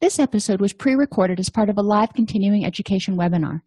[0.00, 3.60] This episode was pre recorded as part of a live continuing education webinar.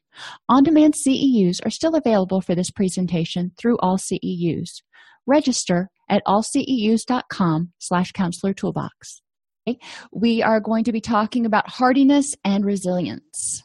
[0.50, 4.82] On demand CEUs are still available for this presentation through AllCEUs.
[5.28, 9.22] Register at allceus.com slash counselor toolbox.
[10.12, 13.62] We are going to be talking about hardiness and resilience.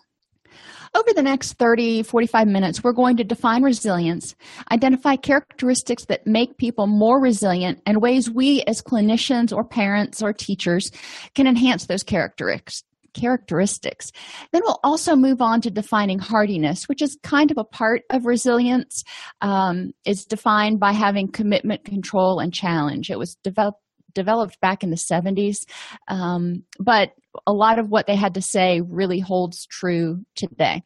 [0.98, 4.34] Over the next 30, 45 minutes, we're going to define resilience,
[4.72, 10.32] identify characteristics that make people more resilient, and ways we as clinicians or parents or
[10.32, 10.90] teachers
[11.36, 12.82] can enhance those characteristics
[13.14, 14.12] characteristics.
[14.52, 18.26] Then we'll also move on to defining hardiness, which is kind of a part of
[18.26, 19.02] resilience.
[19.40, 23.10] Um, it's defined by having commitment, control, and challenge.
[23.10, 23.80] It was developed
[24.18, 25.64] developed back in the 70s,
[26.08, 27.12] um, but
[27.46, 30.82] a lot of what they had to say really holds true today.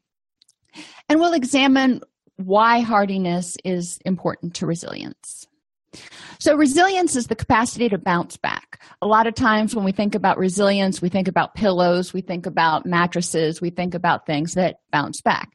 [1.08, 2.02] And we'll examine
[2.36, 5.46] why hardiness is important to resilience.
[6.38, 8.80] So, resilience is the capacity to bounce back.
[9.02, 12.46] A lot of times, when we think about resilience, we think about pillows, we think
[12.46, 15.50] about mattresses, we think about things that bounce back.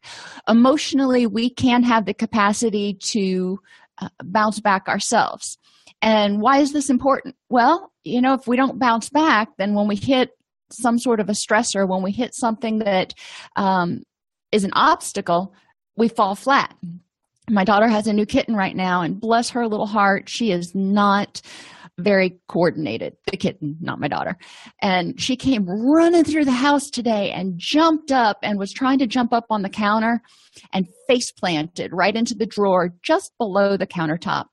[0.48, 3.60] Emotionally, we can have the capacity to
[4.00, 5.58] uh, bounce back ourselves.
[6.02, 7.36] And why is this important?
[7.50, 10.32] Well, you know, if we don't bounce back, then when we hit
[10.72, 13.14] some sort of a stressor, when we hit something that
[13.56, 14.04] um,
[14.52, 15.54] is an obstacle,
[15.96, 16.76] we fall flat.
[17.50, 20.76] My daughter has a new kitten right now, and bless her little heart, she is
[20.76, 21.42] not
[21.98, 23.16] very coordinated.
[23.26, 24.38] The kitten, not my daughter.
[24.82, 29.08] And she came running through the house today and jumped up and was trying to
[29.08, 30.22] jump up on the counter
[30.74, 34.46] and face planted right into the drawer just below the countertop.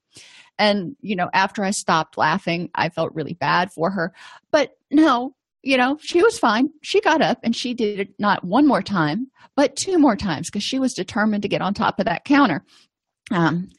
[0.58, 4.12] And, you know, after I stopped laughing, I felt really bad for her.
[4.50, 6.70] But no, you know, she was fine.
[6.82, 10.50] She got up and she did it not one more time, but two more times
[10.50, 12.64] because she was determined to get on top of that counter.
[13.30, 13.70] Um,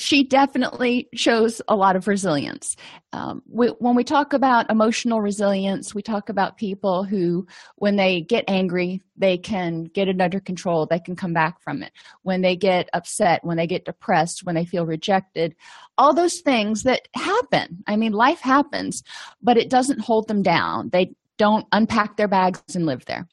[0.00, 2.76] she definitely shows a lot of resilience.
[3.12, 8.20] Um, we, when we talk about emotional resilience, we talk about people who, when they
[8.20, 11.92] get angry, they can get it under control, they can come back from it.
[12.22, 15.54] When they get upset, when they get depressed, when they feel rejected,
[15.96, 17.82] all those things that happen.
[17.86, 19.02] I mean, life happens,
[19.42, 20.90] but it doesn't hold them down.
[20.90, 23.28] They don't unpack their bags and live there.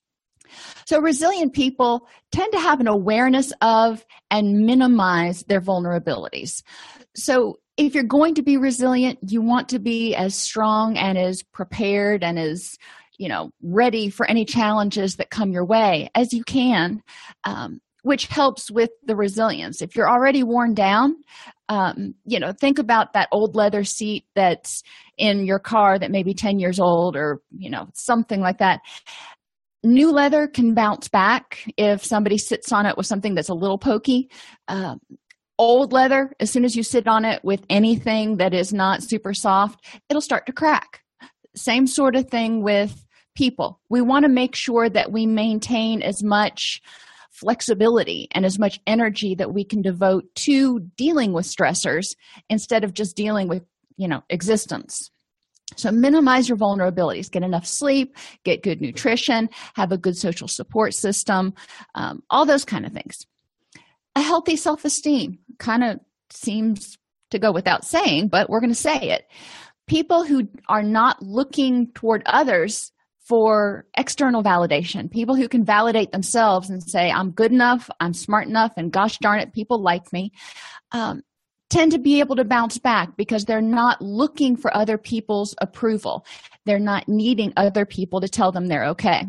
[0.86, 6.64] So, resilient people tend to have an awareness of and minimize their vulnerabilities.
[7.16, 11.44] So, if you're going to be resilient, you want to be as strong and as
[11.44, 12.78] prepared and as
[13.18, 17.02] you know ready for any challenges that come your way as you can
[17.44, 21.16] um, which helps with the resilience if you're already worn down
[21.70, 24.84] um, you know think about that old leather seat that's
[25.18, 28.82] in your car that may be 10 years old or you know something like that
[29.86, 33.78] new leather can bounce back if somebody sits on it with something that's a little
[33.78, 34.30] pokey.
[34.68, 34.96] Uh,
[35.58, 39.34] old leather as soon as you sit on it with anything that is not super
[39.34, 41.02] soft it'll start to crack.
[41.56, 43.80] Same sort of thing with people.
[43.90, 46.82] We want to make sure that we maintain as much
[47.32, 52.16] flexibility and as much energy that we can devote to dealing with stressors
[52.50, 53.64] instead of just dealing with
[53.98, 55.12] you know existence
[55.76, 57.30] so minimize your vulnerabilities.
[57.30, 61.54] Get enough sleep, get good nutrition, have a good social support system,
[61.96, 63.26] um, all those kind of things.
[64.16, 66.00] A healthy self esteem kind of
[66.30, 66.98] seems
[67.32, 69.28] to go without saying, but we're going to say it.
[69.88, 72.92] People who are not looking toward others
[73.28, 78.48] for external validation, people who can validate themselves and say, I'm good enough, I'm smart
[78.48, 80.32] enough, and gosh darn it, people like me.
[80.92, 81.24] Um,
[81.76, 86.26] tend to be able to bounce back because they're not looking for other people's approval.
[86.66, 89.26] They're not needing other people to tell them they're okay.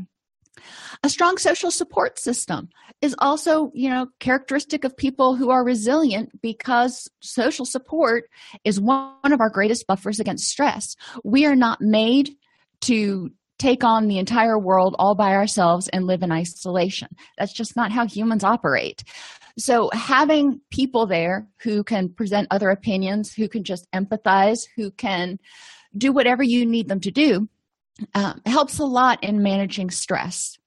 [1.03, 2.69] A strong social support system
[3.03, 8.31] is also, you know, characteristic of people who are resilient because social support
[8.63, 10.95] is one of our greatest buffers against stress.
[11.25, 12.37] We are not made
[12.83, 17.09] to take on the entire world all by ourselves and live in isolation.
[17.39, 19.03] That's just not how humans operate.
[19.59, 25.39] So, having people there who can present other opinions, who can just empathize, who can
[25.97, 27.49] do whatever you need them to do,
[28.15, 30.59] um, helps a lot in managing stress.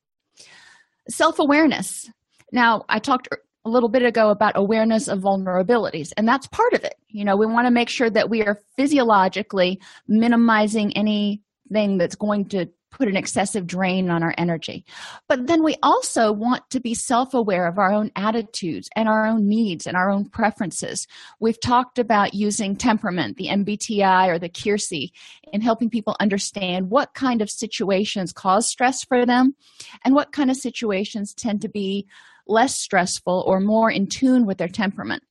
[1.07, 2.09] Self awareness.
[2.51, 6.73] Now, I talked a a little bit ago about awareness of vulnerabilities, and that's part
[6.73, 6.95] of it.
[7.09, 12.45] You know, we want to make sure that we are physiologically minimizing anything that's going
[12.49, 14.85] to put an excessive drain on our energy.
[15.27, 19.25] But then we also want to be self aware of our own attitudes and our
[19.25, 21.07] own needs and our own preferences.
[21.39, 25.11] We've talked about using temperament, the MBTI or the Keirsey,
[25.51, 29.55] in helping people understand what kind of situations cause stress for them
[30.03, 32.07] and what kind of situations tend to be
[32.47, 35.23] less stressful or more in tune with their temperament.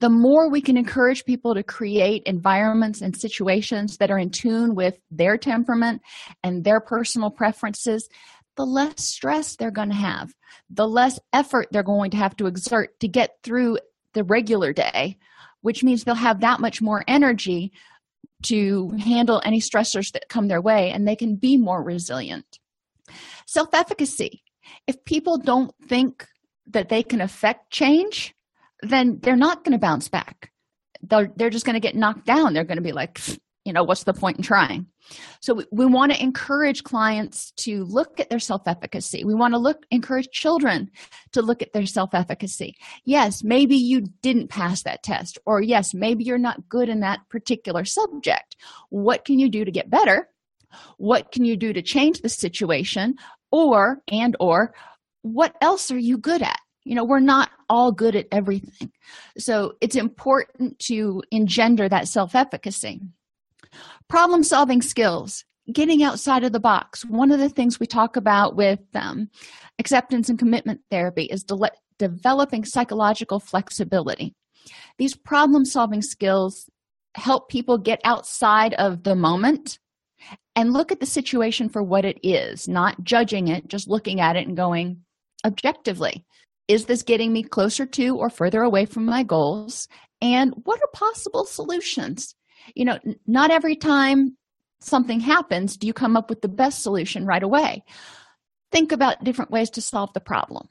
[0.00, 4.74] The more we can encourage people to create environments and situations that are in tune
[4.74, 6.02] with their temperament
[6.42, 8.08] and their personal preferences,
[8.56, 10.32] the less stress they're going to have,
[10.70, 13.78] the less effort they're going to have to exert to get through
[14.12, 15.18] the regular day,
[15.60, 17.72] which means they'll have that much more energy
[18.44, 22.58] to handle any stressors that come their way and they can be more resilient.
[23.46, 24.42] Self efficacy.
[24.86, 26.26] If people don't think
[26.68, 28.33] that they can affect change,
[28.88, 30.50] then they're not going to bounce back.
[31.02, 32.54] They're, they're just going to get knocked down.
[32.54, 33.20] They're going to be like,
[33.64, 34.86] you know, what's the point in trying?
[35.40, 39.24] So we, we want to encourage clients to look at their self-efficacy.
[39.24, 40.90] We want to look encourage children
[41.32, 42.76] to look at their self-efficacy.
[43.04, 47.20] Yes, maybe you didn't pass that test, or yes, maybe you're not good in that
[47.28, 48.56] particular subject.
[48.90, 50.28] What can you do to get better?
[50.96, 53.16] What can you do to change the situation?
[53.50, 54.74] Or and or
[55.22, 56.58] what else are you good at?
[56.84, 58.92] You know we're not all good at everything.
[59.38, 63.00] So it's important to engender that self-efficacy.
[64.08, 67.04] Problem solving skills getting outside of the box.
[67.04, 69.30] One of the things we talk about with um,
[69.78, 74.34] acceptance and commitment therapy is de- developing psychological flexibility.
[74.98, 76.68] These problem solving skills
[77.14, 79.78] help people get outside of the moment
[80.56, 84.36] and look at the situation for what it is not judging it just looking at
[84.36, 85.00] it and going
[85.44, 86.24] objectively
[86.68, 89.88] is this getting me closer to or further away from my goals?
[90.20, 92.34] And what are possible solutions?
[92.74, 94.36] You know, not every time
[94.80, 97.82] something happens do you come up with the best solution right away.
[98.70, 100.68] Think about different ways to solve the problem.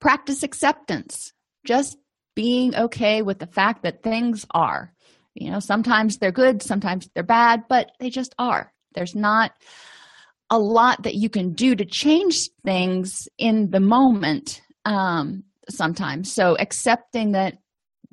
[0.00, 1.32] Practice acceptance,
[1.64, 1.96] just
[2.34, 4.92] being okay with the fact that things are.
[5.34, 8.72] You know, sometimes they're good, sometimes they're bad, but they just are.
[8.94, 9.52] There's not
[10.50, 16.32] a lot that you can do to change things in the moment um, sometimes.
[16.32, 17.58] So accepting that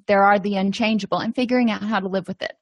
[0.08, 2.54] there are the unchangeable and figuring out how to live with it.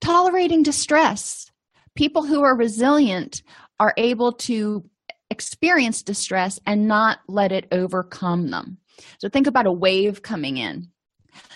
[0.00, 1.50] Tolerating distress.
[1.96, 3.42] People who are resilient
[3.80, 4.88] are able to
[5.30, 8.78] experience distress and not let it overcome them.
[9.18, 10.88] So think about a wave coming in.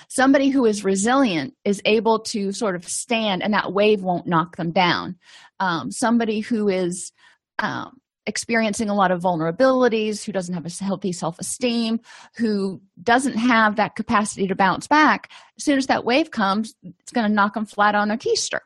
[0.08, 4.56] Somebody who is resilient is able to sort of stand and that wave won't knock
[4.56, 5.16] them down.
[5.60, 7.12] Um, somebody who is
[7.60, 12.00] um, experiencing a lot of vulnerabilities, who doesn't have a healthy self esteem,
[12.36, 17.12] who doesn't have that capacity to bounce back, as soon as that wave comes, it's
[17.12, 18.60] going to knock them flat on their keister.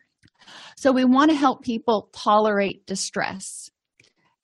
[0.76, 3.70] So we want to help people tolerate distress.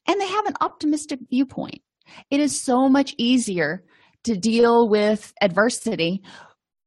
[0.09, 1.83] And they have an optimistic viewpoint.
[2.31, 3.85] It is so much easier
[4.25, 6.23] to deal with adversity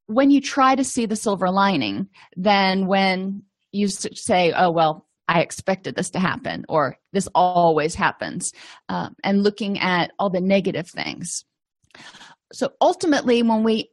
[0.08, 5.42] when you try to see the silver lining than when you say, oh, well, I
[5.42, 8.52] expected this to happen, or this always happens,
[8.90, 11.46] uh, and looking at all the negative things.
[12.54, 13.90] So ultimately, when we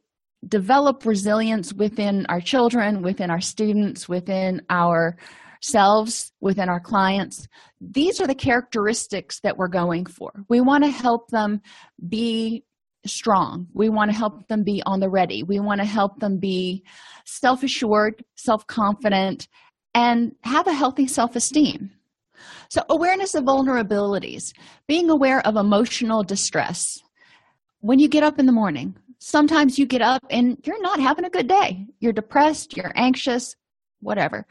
[0.47, 7.47] develop resilience within our children, within our students, within ourselves, within our clients,
[7.79, 10.31] these are the characteristics that we're going for.
[10.49, 11.61] We want to help them
[12.07, 12.63] be
[13.05, 13.67] strong.
[13.73, 15.43] We want to help them be on the ready.
[15.43, 16.83] We want to help them be
[17.25, 19.47] self assured, self confident,
[19.93, 21.91] and have a healthy self esteem.
[22.69, 24.53] So, awareness of vulnerabilities,
[24.87, 26.99] being aware of emotional distress.
[27.81, 31.25] When you get up in the morning, sometimes you get up and you're not having
[31.25, 31.85] a good day.
[31.99, 33.55] You're depressed, you're anxious,
[33.99, 34.45] whatever.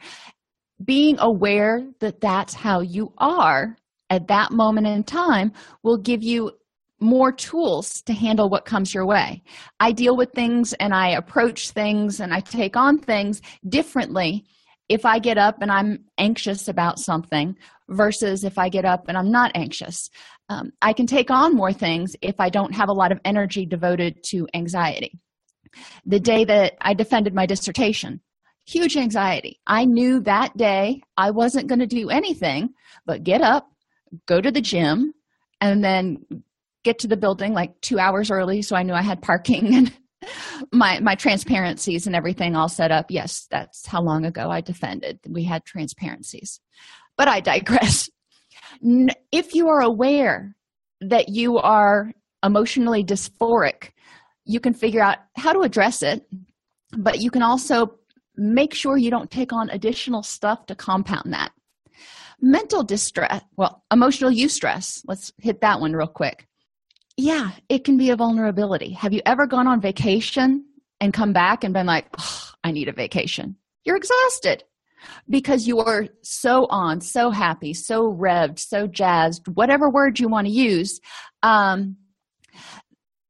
[0.83, 3.77] Being aware that that's how you are
[4.09, 6.51] at that moment in time will give you
[6.99, 9.43] more tools to handle what comes your way.
[9.79, 14.45] I deal with things and I approach things and I take on things differently
[14.89, 17.55] if I get up and I'm anxious about something
[17.89, 20.09] versus if I get up and I'm not anxious.
[20.49, 23.65] Um, I can take on more things if I don't have a lot of energy
[23.65, 25.19] devoted to anxiety.
[26.05, 28.21] The day that I defended my dissertation,
[28.65, 29.59] huge anxiety.
[29.65, 32.73] I knew that day I wasn't going to do anything
[33.05, 33.69] but get up,
[34.25, 35.13] go to the gym,
[35.59, 36.25] and then
[36.83, 39.93] get to the building like two hours early so I knew I had parking and
[40.71, 43.07] my my transparencies and everything all set up.
[43.09, 45.19] Yes that's how long ago i defended.
[45.27, 46.59] We had transparencies.
[47.17, 48.09] But i digress.
[49.31, 50.55] If you are aware
[51.01, 52.11] that you are
[52.43, 53.91] emotionally dysphoric
[54.45, 56.25] you can figure out how to address it,
[56.97, 57.99] but you can also
[58.35, 61.51] make sure you don't take on additional stuff to compound that.
[62.41, 66.47] Mental distress, well, emotional eustress, let's hit that one real quick.
[67.17, 68.91] Yeah, it can be a vulnerability.
[68.93, 70.65] Have you ever gone on vacation
[70.99, 73.55] and come back and been like, oh, I need a vacation?
[73.85, 74.63] You're exhausted
[75.29, 80.47] because you are so on, so happy, so revved, so jazzed, whatever word you want
[80.47, 81.01] to use.
[81.43, 81.97] Um,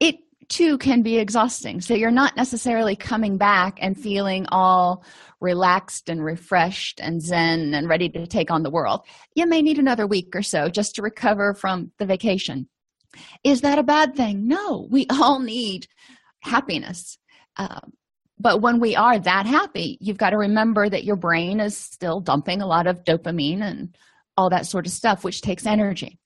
[0.00, 0.16] it
[0.48, 1.80] too can be exhausting.
[1.80, 5.04] So you're not necessarily coming back and feeling all
[5.40, 9.02] relaxed and refreshed and zen and ready to take on the world.
[9.34, 12.68] You may need another week or so just to recover from the vacation.
[13.42, 14.46] Is that a bad thing?
[14.46, 15.86] No, we all need
[16.40, 17.18] happiness.
[17.56, 17.92] Um,
[18.38, 22.20] but when we are that happy, you've got to remember that your brain is still
[22.20, 23.96] dumping a lot of dopamine and
[24.36, 26.18] all that sort of stuff, which takes energy.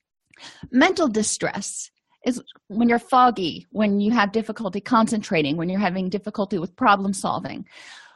[0.71, 1.91] Mental distress
[2.25, 7.13] is when you're foggy, when you have difficulty concentrating, when you're having difficulty with problem
[7.13, 7.65] solving.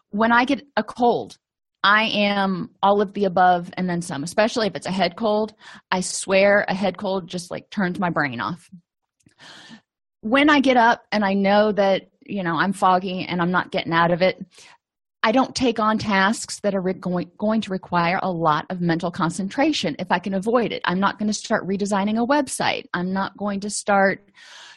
[0.10, 1.38] When I get a cold,
[1.84, 5.54] I am all of the above and then some, especially if it's a head cold.
[5.92, 8.70] I swear a head cold just like turns my brain off.
[10.22, 13.72] When I get up and I know that, you know, I'm foggy and I'm not
[13.72, 14.42] getting out of it,
[15.24, 18.82] I don't take on tasks that are re- going, going to require a lot of
[18.82, 20.82] mental concentration if I can avoid it.
[20.86, 22.86] I'm not going to start redesigning a website.
[22.94, 24.30] I'm not going to start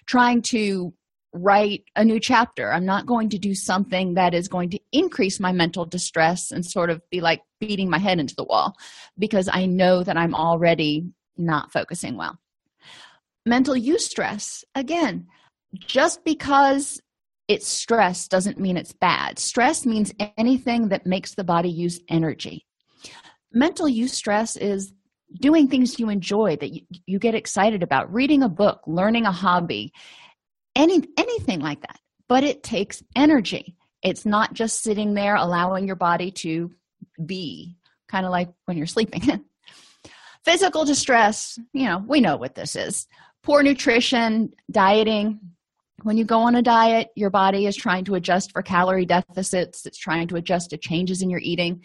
[0.06, 0.92] trying to
[1.36, 2.72] write a new chapter.
[2.72, 6.64] I'm not going to do something that is going to increase my mental distress and
[6.64, 8.74] sort of be like beating my head into the wall
[9.18, 12.38] because I know that I'm already not focusing well.
[13.44, 15.26] Mental eustress, again,
[15.74, 17.00] just because
[17.48, 19.38] it's stress doesn't mean it's bad.
[19.38, 22.66] Stress means anything that makes the body use energy.
[23.52, 24.92] Mental eustress is
[25.40, 29.32] doing things you enjoy that you, you get excited about, reading a book, learning a
[29.32, 29.92] hobby,
[30.76, 31.98] any anything like that.
[32.28, 33.76] But it takes energy.
[34.02, 36.70] It's not just sitting there allowing your body to
[37.24, 37.76] be,
[38.08, 39.44] kind of like when you're sleeping.
[40.44, 43.08] Physical distress, you know, we know what this is.
[43.42, 45.40] Poor nutrition, dieting,
[46.02, 49.86] when you go on a diet, your body is trying to adjust for calorie deficits,
[49.86, 51.82] it's trying to adjust to changes in your eating.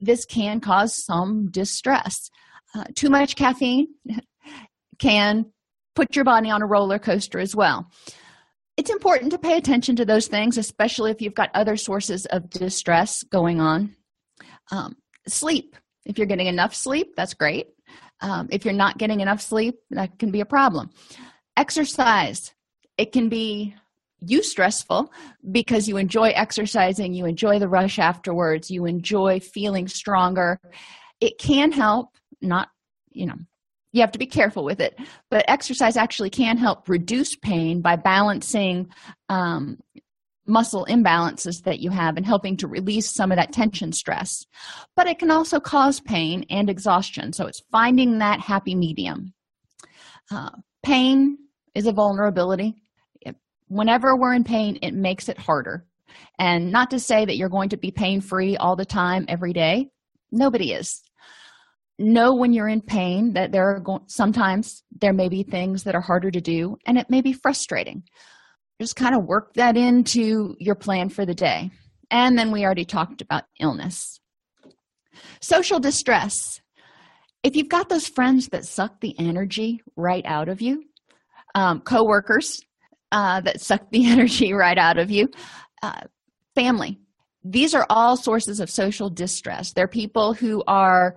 [0.00, 2.30] This can cause some distress.
[2.74, 3.88] Uh, too much caffeine
[4.98, 5.46] can
[5.94, 7.90] put your body on a roller coaster as well.
[8.76, 12.48] It's important to pay attention to those things, especially if you've got other sources of
[12.50, 13.94] distress going on.
[14.70, 14.96] Um,
[15.28, 15.76] sleep.
[16.04, 17.68] If you're getting enough sleep, that's great.
[18.20, 20.90] Um, if you're not getting enough sleep, that can be a problem.
[21.56, 22.52] Exercise
[22.98, 23.74] it can be
[24.24, 25.08] eustressful
[25.50, 30.60] because you enjoy exercising, you enjoy the rush afterwards, you enjoy feeling stronger.
[31.20, 32.10] It can help,
[32.40, 32.68] not,
[33.10, 33.38] you know,
[33.92, 34.98] you have to be careful with it,
[35.30, 38.88] but exercise actually can help reduce pain by balancing
[39.28, 39.78] um,
[40.46, 44.44] muscle imbalances that you have and helping to release some of that tension stress.
[44.96, 49.34] But it can also cause pain and exhaustion, so it's finding that happy medium.
[50.30, 50.50] Uh,
[50.82, 51.38] pain
[51.74, 52.82] is a vulnerability
[53.72, 55.84] whenever we're in pain, it makes it harder.
[56.38, 59.54] And not to say that you're going to be pain free all the time, every
[59.54, 59.88] day.
[60.30, 61.02] Nobody is.
[62.02, 65.94] Know when you're in pain that there are go- sometimes there may be things that
[65.94, 68.02] are harder to do, and it may be frustrating.
[68.80, 71.70] Just kind of work that into your plan for the day.
[72.10, 74.18] And then we already talked about illness.
[75.40, 76.60] Social distress.
[77.44, 80.82] If you've got those friends that suck the energy right out of you,
[81.54, 82.60] um, coworkers,
[83.12, 85.28] uh, that suck the energy right out of you.
[85.82, 86.00] Uh,
[86.54, 86.98] family.
[87.44, 89.72] These are all sources of social distress.
[89.72, 91.16] They're people who are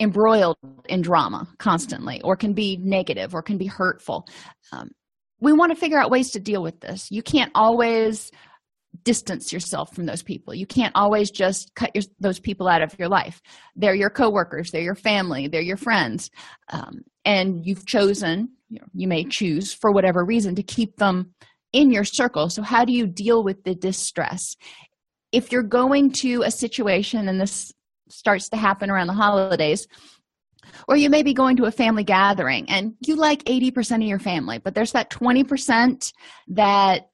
[0.00, 0.56] embroiled
[0.88, 4.26] in drama constantly, or can be negative, or can be hurtful.
[4.72, 4.90] Um,
[5.40, 7.10] we want to figure out ways to deal with this.
[7.10, 8.30] You can't always
[9.02, 10.54] distance yourself from those people.
[10.54, 13.40] You can't always just cut your, those people out of your life.
[13.74, 16.30] They're your coworkers, they're your family, they're your friends,
[16.72, 21.34] um, and you've chosen you, know, you may choose for whatever reason to keep them
[21.72, 24.56] in your circle so how do you deal with the distress
[25.32, 27.72] if you're going to a situation and this
[28.08, 29.86] starts to happen around the holidays
[30.88, 34.18] or you may be going to a family gathering and you like 80% of your
[34.18, 36.12] family but there's that 20%
[36.48, 37.08] that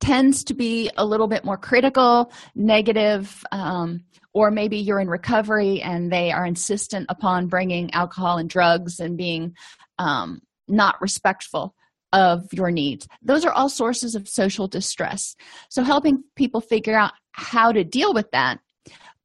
[0.00, 5.82] tends to be a little bit more critical negative um, or maybe you're in recovery
[5.82, 9.54] and they are insistent upon bringing alcohol and drugs and being
[9.98, 11.74] um, not respectful
[12.12, 13.06] of your needs.
[13.22, 15.34] Those are all sources of social distress.
[15.68, 18.60] So, helping people figure out how to deal with that,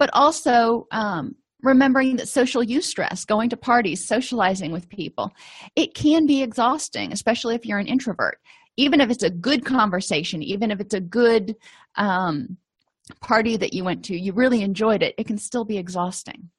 [0.03, 5.31] but also um, remembering that social eustress, going to parties, socializing with people,
[5.77, 8.37] it can be exhausting, especially if you're an introvert.
[8.77, 11.55] even if it's a good conversation even if it's a good
[11.95, 12.57] um,
[13.21, 16.49] party that you went to you really enjoyed it it can still be exhausting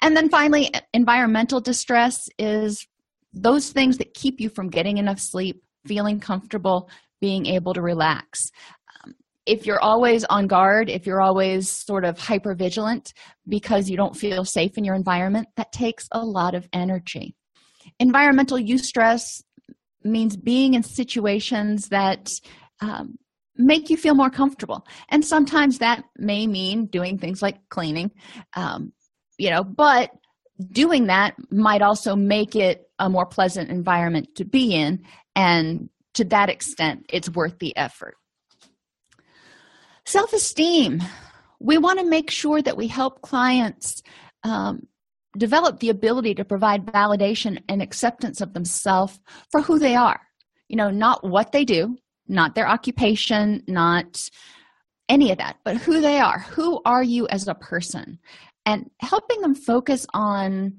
[0.00, 2.86] and then finally environmental distress is
[3.32, 6.88] those things that keep you from getting enough sleep feeling comfortable
[7.20, 8.52] being able to relax
[9.48, 13.12] if you're always on guard if you're always sort of hyper vigilant
[13.48, 17.34] because you don't feel safe in your environment that takes a lot of energy.
[17.98, 19.42] Environmental eustress
[20.04, 22.30] means being in situations that
[22.80, 23.16] um,
[23.56, 24.86] make you feel more comfortable.
[25.08, 28.10] And sometimes that may mean doing things like cleaning
[28.54, 28.92] um,
[29.38, 30.10] you know but
[30.72, 35.02] doing that might also make it a more pleasant environment to be in
[35.34, 38.16] and to that extent it's worth the effort
[40.08, 41.02] self-esteem.
[41.60, 44.02] We want to make sure that we help clients
[44.42, 44.86] um,
[45.36, 50.20] develop the ability to provide validation and acceptance of themselves for who they are.
[50.68, 51.96] You know not what they do
[52.30, 54.28] not their occupation not
[55.08, 56.40] any of that but who they are.
[56.40, 58.18] Who are you as a person?
[58.66, 60.78] And helping them focus on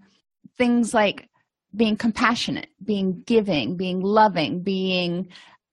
[0.58, 1.28] things like
[1.76, 5.28] being compassionate being giving being loving being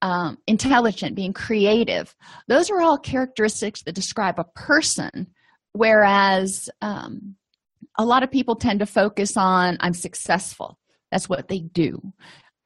[0.07, 2.15] um, intelligent being creative
[2.47, 5.27] those are all characteristics that describe a person.
[5.73, 7.35] Whereas um,
[7.99, 10.79] a lot of people tend to focus on i'm successful.
[11.11, 12.01] That's what they do.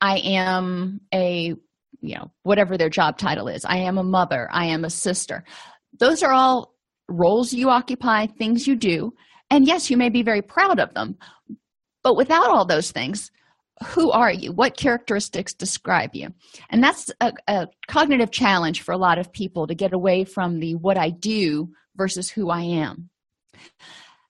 [0.03, 1.55] I am a
[2.03, 3.65] you know whatever their job title is.
[3.65, 4.47] I am a mother.
[4.53, 5.45] I am a sister.
[5.99, 6.75] Those are all
[7.09, 9.15] roles you occupy things you do.
[9.49, 11.17] And yes you may be very proud of them.
[12.03, 13.31] But without all those things
[13.85, 14.53] who are you?
[14.53, 16.29] What characteristics describe you?
[16.69, 20.61] And that's a, a, cognitive challenge for a lot of people to get away from
[20.61, 23.09] the what i do versus who i am.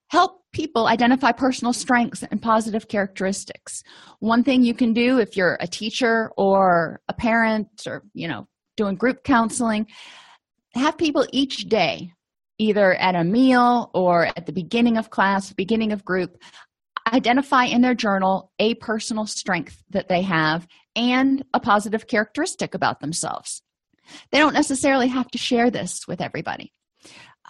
[0.09, 3.83] Help people identify personal strengths and positive characteristics.
[4.19, 8.47] One thing you can do if you're a teacher or a parent or you know
[8.77, 9.87] doing group counseling
[10.75, 12.13] have people each day
[12.59, 16.39] either at a meal or at the beginning of class beginning of group
[17.13, 23.01] identify in their journal a personal strength that they have and a positive characteristic about
[23.01, 23.63] themselves.
[24.33, 26.73] They don't necessarily have to share this with everybody.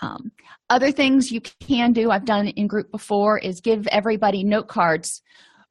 [0.02, 0.32] Um,
[0.70, 5.20] other things you can do i've done in group before is give everybody note cards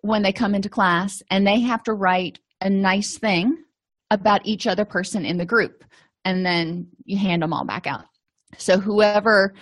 [0.01, 3.57] when they come into class and they have to write a nice thing
[4.11, 5.83] about each other person in the group
[6.25, 8.05] and then you hand them all back out.
[8.57, 9.53] So whoever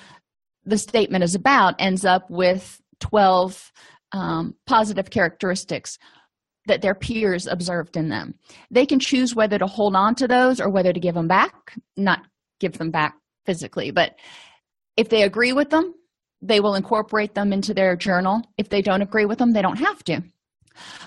[0.65, 3.71] the statement is about ends up with 12
[4.11, 5.97] um, positive characteristics
[6.67, 8.35] that their peers observed in them.
[8.69, 11.73] They can choose whether to hold on to those or whether to give them back
[11.95, 12.21] not
[12.59, 13.15] give them back
[13.45, 14.15] physically but
[14.97, 15.93] if they agree with them
[16.41, 18.41] they will incorporate them into their journal.
[18.57, 20.23] If they don't agree with them they don't have to.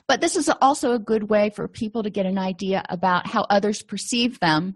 [0.08, 3.46] But this is also a good way for people to get an idea about how
[3.48, 4.74] others perceive them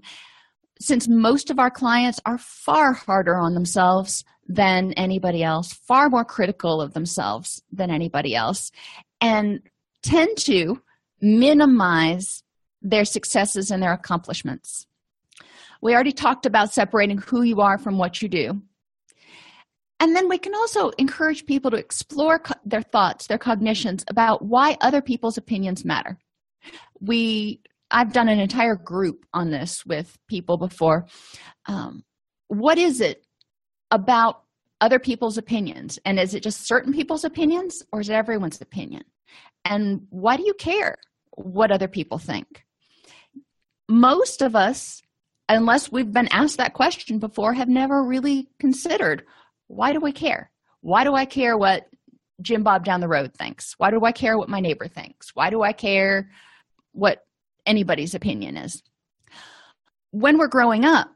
[0.80, 6.24] since most of our clients are far harder on themselves than anybody else far more
[6.24, 8.70] critical of themselves than anybody else
[9.20, 9.60] and
[10.02, 10.82] tend to
[11.20, 12.42] minimize
[12.82, 14.87] their successes and their accomplishments.
[15.80, 18.62] We already talked about separating who you are from what you do.
[20.00, 24.44] And then we can also encourage people to explore co- their thoughts their cognitions about
[24.44, 26.18] why other people's opinions matter.
[27.00, 27.60] We
[27.94, 31.07] i've done an entire group on this with people before
[31.66, 32.04] um,
[32.48, 33.24] what is it
[33.90, 34.42] about
[34.80, 39.02] other people's opinions and is it just certain people's opinions or is it everyone's opinion
[39.64, 40.96] and why do you care
[41.37, 42.64] what other people think
[43.88, 45.00] most of us
[45.48, 49.24] unless we've been asked that question before have never really considered
[49.66, 50.50] why do I care?
[50.80, 51.88] Why do I care what
[52.42, 53.74] Jim Bob down the road thinks?
[53.78, 55.35] Why do I care what my neighbor thinks?
[55.35, 56.30] Why do I care
[56.92, 57.24] what
[57.66, 58.83] anybody's opinion is?
[60.11, 61.09] When we're growing up,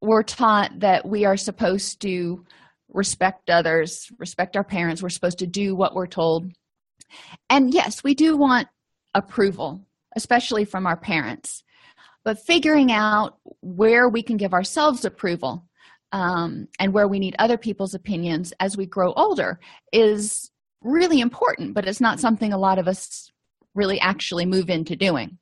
[0.00, 2.44] we're taught that we are supposed to
[2.92, 6.50] respect others, respect our parents, we're supposed to do what we're told.
[7.50, 8.68] And yes, we do want
[9.14, 9.80] approval,
[10.14, 11.62] especially from our parents.
[12.24, 15.66] But figuring out where we can give ourselves approval
[16.12, 19.58] um, and where we need other people's opinions as we grow older
[19.92, 23.30] is really important, but it's not something a lot of us
[23.74, 25.38] really actually move into doing.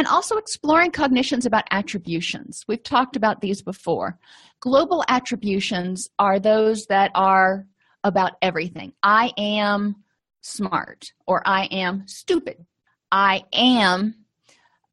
[0.00, 2.64] And also exploring cognitions about attributions.
[2.66, 4.18] We've talked about these before.
[4.60, 7.66] Global attributions are those that are
[8.02, 8.94] about everything.
[9.02, 9.96] I am
[10.40, 12.64] smart, or I am stupid.
[13.12, 14.14] I am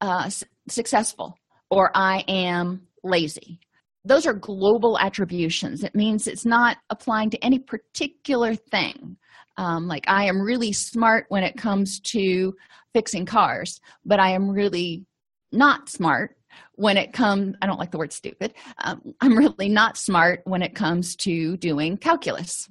[0.02, 0.30] uh,
[0.68, 1.38] successful,
[1.70, 3.62] or I am lazy
[4.06, 9.18] those are global attributions it means it's not applying to any particular thing
[9.58, 12.56] um, like i am really smart when it comes to
[12.94, 15.06] fixing cars but i am really
[15.52, 16.38] not smart
[16.76, 20.62] when it comes i don't like the word stupid um, i'm really not smart when
[20.62, 22.70] it comes to doing calculus.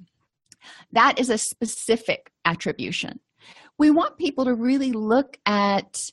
[0.91, 3.21] That is a specific attribution.
[3.77, 6.11] We want people to really look at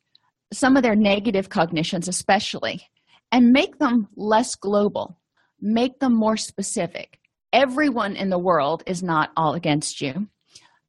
[0.52, 2.87] some of their negative cognitions especially
[3.32, 5.18] and make them less global
[5.64, 7.18] make them more specific.
[7.52, 10.28] Everyone in the world is not all against you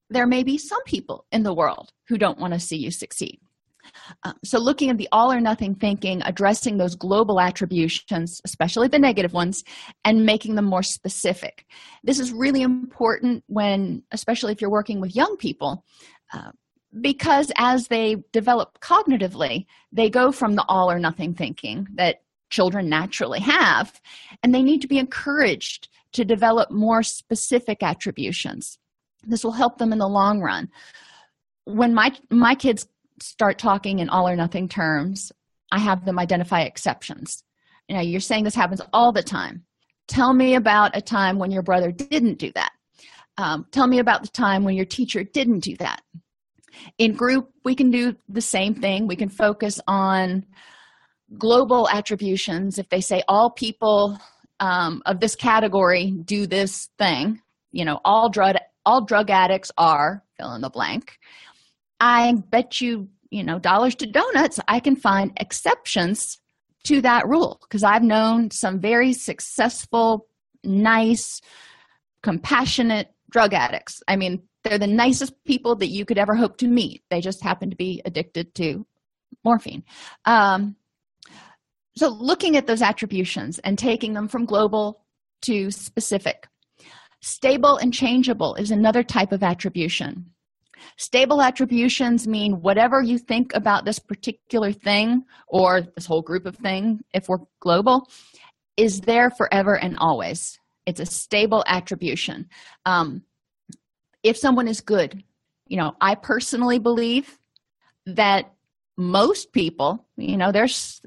[0.10, 3.40] there may be some people in the world who don't want to see you succeed
[4.24, 9.00] uh, so, looking at the all or nothing thinking, addressing those global attributions, especially the
[9.00, 9.64] negative ones,
[10.04, 11.66] and making them more specific.
[12.04, 15.84] This is really important when, especially if you're working with young people,
[16.34, 16.52] uh,
[17.02, 22.88] because as they develop cognitively, they go from the all or nothing thinking that children
[22.88, 24.00] naturally have,
[24.44, 28.78] and they need to be encouraged to develop more specific attributions.
[29.28, 30.70] This will help them in the long run.
[31.66, 32.88] When my my kids
[33.22, 35.32] start talking in all or nothing terms,
[35.72, 37.44] I have them identify exceptions.
[37.88, 39.64] You know, you're saying this happens all the time.
[40.08, 42.72] Tell me about a time when your brother didn't do that.
[43.38, 46.02] Um, tell me about the time when your teacher didn't do that.
[46.98, 49.08] In group, we can do the same thing.
[49.08, 50.46] We can focus on
[51.38, 52.78] global attributions.
[52.78, 54.18] If they say all people
[54.60, 60.24] um, of this category do this thing, you know, all drug all drug addicts are
[60.38, 61.18] fill in the blank.
[62.00, 66.40] I bet you, you know, dollars to donuts, I can find exceptions
[66.86, 70.28] to that rule because I've known some very successful,
[70.64, 71.42] nice,
[72.22, 74.02] compassionate drug addicts.
[74.08, 77.04] I mean, they're the nicest people that you could ever hope to meet.
[77.10, 78.86] They just happen to be addicted to
[79.44, 79.84] morphine.
[80.26, 80.76] Um,
[81.98, 85.06] so, looking at those attributions and taking them from global
[85.44, 86.48] to specific.
[87.26, 90.28] Stable and changeable is another type of attribution.
[90.96, 96.56] Stable attributions mean whatever you think about this particular thing or this whole group of
[96.58, 98.08] thing, if we're global,
[98.78, 100.60] is there forever and always.
[100.86, 102.48] It's a stable attribution.
[102.86, 103.24] Um,
[104.22, 105.24] if someone is good,
[105.66, 107.40] you know, I personally believe
[108.06, 108.54] that
[108.98, 111.02] most people, you know, there's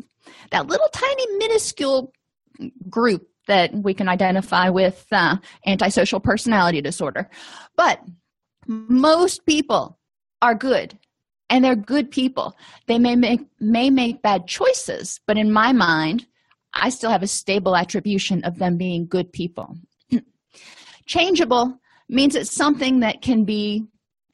[0.51, 2.13] that little tiny minuscule
[2.91, 7.29] group that we can identify with uh, antisocial personality disorder.
[7.77, 8.01] But
[8.67, 9.99] most people
[10.41, 10.97] are good
[11.51, 12.57] and they're good people.
[12.87, 16.27] They may make may make bad choices but in my mind
[16.75, 19.77] i still have a stable attribution of them being good people.
[21.07, 23.85] Changeable means it's something that can be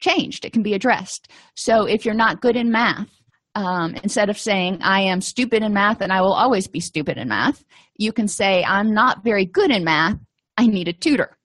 [0.01, 0.45] changed.
[0.45, 1.29] It can be addressed.
[1.55, 3.09] So if you're not good in math
[3.55, 7.17] um, instead of saying i am stupid in math and i will always be stupid
[7.17, 7.65] in math
[7.97, 10.19] you can say i'm not very good in math
[10.57, 11.37] i need a tutor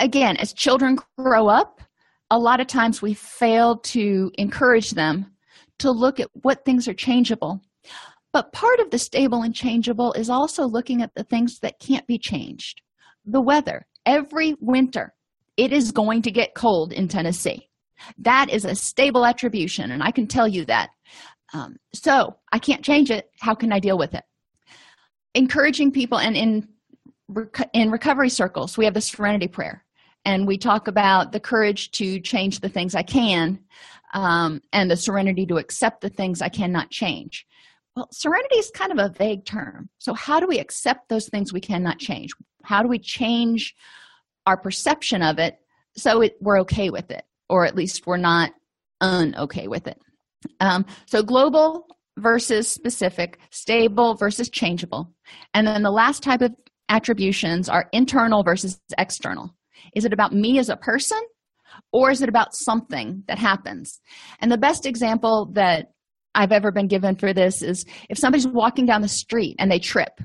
[0.00, 1.80] again as children grow up
[2.30, 5.32] a lot of times we fail to encourage them
[5.78, 7.60] to look at what things are changeable.
[8.32, 12.06] But part of the stable and changeable is also looking at the things that can't
[12.06, 12.82] be changed.
[13.24, 13.86] The weather.
[14.04, 15.14] Every winter,
[15.56, 17.68] it is going to get cold in Tennessee.
[18.18, 20.90] That is a stable attribution, and I can tell you that.
[21.52, 23.30] Um, so I can't change it.
[23.40, 24.24] How can I deal with it?
[25.34, 26.68] Encouraging people, and in
[27.74, 29.84] in recovery circles, we have the Serenity Prayer
[30.24, 33.58] and we talk about the courage to change the things I can
[34.14, 37.46] um, and the serenity to accept the things I cannot change.
[37.96, 39.88] Well, serenity is kind of a vague term.
[39.98, 42.32] So, how do we accept those things we cannot change?
[42.62, 43.74] How do we change
[44.46, 45.58] our perception of it
[45.96, 48.52] so it, we're okay with it, or at least we're not
[49.02, 49.98] unokay with it?
[50.60, 51.86] Um, so, global
[52.18, 55.12] versus specific, stable versus changeable.
[55.54, 56.54] And then the last type of
[56.88, 59.54] attributions are internal versus external.
[59.94, 61.20] Is it about me as a person
[61.92, 64.00] or is it about something that happens?
[64.40, 65.92] And the best example that
[66.34, 69.78] I've ever been given for this is if somebody's walking down the street and they
[69.78, 70.20] trip,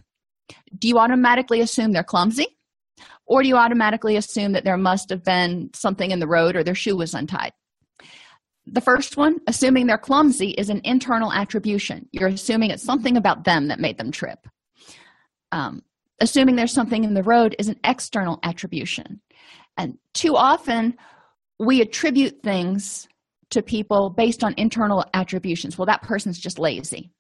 [0.77, 2.47] do you automatically assume they're clumsy?
[3.25, 6.63] Or do you automatically assume that there must have been something in the road or
[6.63, 7.53] their shoe was untied?
[8.65, 12.07] The first one, assuming they're clumsy, is an internal attribution.
[12.11, 14.39] You're assuming it's something about them that made them trip.
[15.51, 15.83] Um,
[16.21, 19.21] assuming there's something in the road is an external attribution.
[19.77, 20.95] And too often
[21.59, 23.07] we attribute things
[23.49, 25.77] to people based on internal attributions.
[25.77, 27.11] Well, that person's just lazy.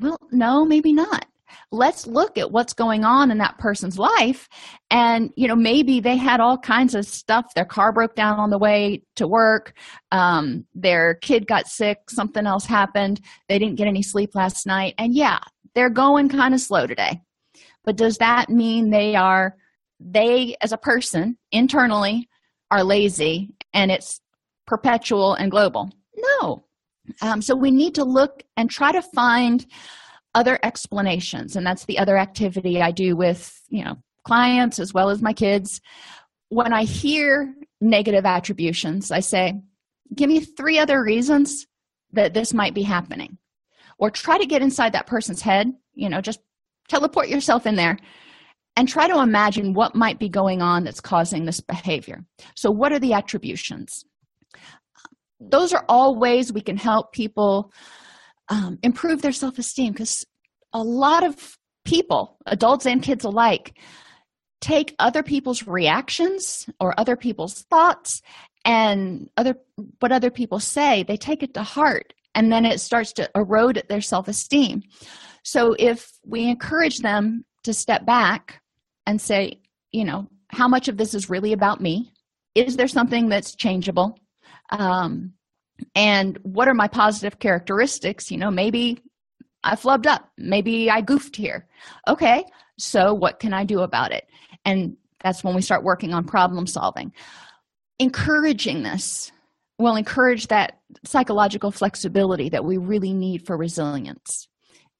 [0.00, 1.26] Well, no, maybe not.
[1.70, 4.48] Let's look at what's going on in that person's life.
[4.90, 7.54] And, you know, maybe they had all kinds of stuff.
[7.54, 9.74] Their car broke down on the way to work.
[10.10, 12.10] Um, their kid got sick.
[12.10, 13.20] Something else happened.
[13.48, 14.94] They didn't get any sleep last night.
[14.98, 15.40] And yeah,
[15.74, 17.22] they're going kind of slow today.
[17.84, 19.56] But does that mean they are
[20.10, 22.28] they as a person internally
[22.70, 24.20] are lazy and it's
[24.66, 26.64] perpetual and global no
[27.20, 29.66] um, so we need to look and try to find
[30.34, 35.10] other explanations and that's the other activity i do with you know clients as well
[35.10, 35.80] as my kids.
[36.48, 39.54] When i hear negative attributions i say
[40.14, 41.66] give me three other reasons
[42.12, 43.38] that this might be happening
[43.98, 46.40] or try to get inside that person's head you know just
[46.88, 47.96] teleport yourself in there
[48.76, 52.24] and try to imagine what might be going on that's causing this behavior.
[52.56, 54.04] So what are the attributions?
[55.40, 57.72] Those are all ways we can help people
[58.48, 60.24] um, improve their self-esteem because
[60.72, 63.76] a lot of people adults and kids alike
[64.60, 68.22] take other people's reactions or other people's thoughts
[68.64, 69.56] and other
[69.98, 73.82] what other people say they take it to heart and then it starts to erode
[73.88, 74.82] their self-esteem.
[75.42, 78.62] So if we encourage them to step back
[79.06, 82.12] and say you know how much of this is really about me?
[82.54, 84.18] Is there something that's changeable?
[84.70, 85.32] Um,
[85.94, 88.30] and what are my positive characteristics?
[88.30, 89.00] You know maybe
[89.64, 90.28] i flubbed up.
[90.36, 91.66] Maybe i goofed here.
[92.08, 92.44] Okay
[92.78, 94.26] so what can i do about it?
[94.64, 97.12] And that's when we start working on problem solving.
[97.98, 99.30] Encouraging this
[99.78, 104.48] will encourage that psychological flexibility that we really need for resilience.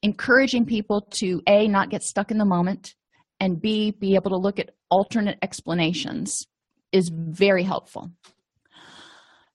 [0.02, 2.94] Encouraging people to a not get stuck in the moment
[3.40, 6.46] and b be able to look at alternate explanations
[6.92, 8.10] is very helpful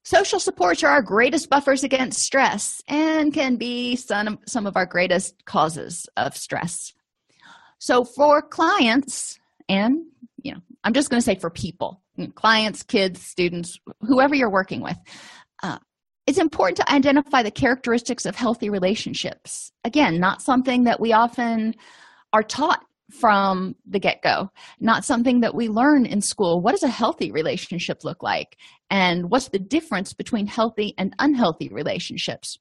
[0.08, 4.86] social supports are our greatest buffers against stress and can be some, some of our
[4.86, 6.94] greatest causes of stress.
[7.80, 10.06] So for clients and
[10.44, 12.02] you know i'm just going to say for people
[12.36, 14.98] clients kids students whoever you're working with
[15.64, 15.78] uh,
[16.26, 19.72] it's important to identify the characteristics of healthy relationships.
[19.84, 21.76] Again not something that we often
[22.32, 24.50] are taught from the get-go.
[24.80, 26.62] Not something that we learn in school.
[26.62, 28.58] What does a healthy relationship look like?
[28.90, 32.58] And what's the difference between healthy and unhealthy relationships?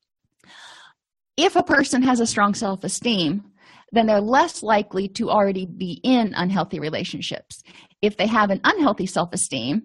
[1.36, 3.44] If a person has a strong self-esteem
[3.92, 7.62] then they're less likely to already be in unhealthy relationships.
[8.02, 9.82] If they have an unhealthy self-esteem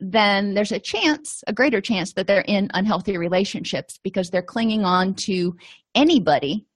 [0.00, 4.84] then there's a chance a greater chance that they're in unhealthy relationships because they're clinging
[4.84, 5.54] on to
[5.94, 6.66] anybody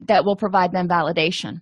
[0.00, 1.60] that will provide them validation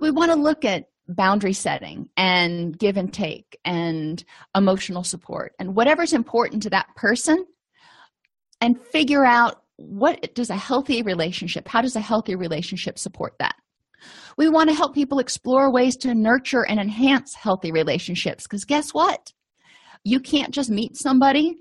[0.00, 4.24] we want to look at boundary setting and give and take and
[4.54, 7.46] emotional support and whatever's important to that person
[8.60, 13.54] and figure out what does a healthy relationship how does a healthy relationship support that?
[14.36, 18.90] We want to help people explore ways to nurture and enhance healthy relationships because guess
[18.90, 19.32] what?
[20.04, 21.56] You can't just meet somebody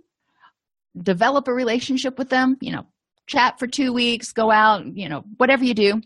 [1.04, 2.86] develop a relationship with them you know
[3.28, 6.02] chat for two weeks go out you know whatever you do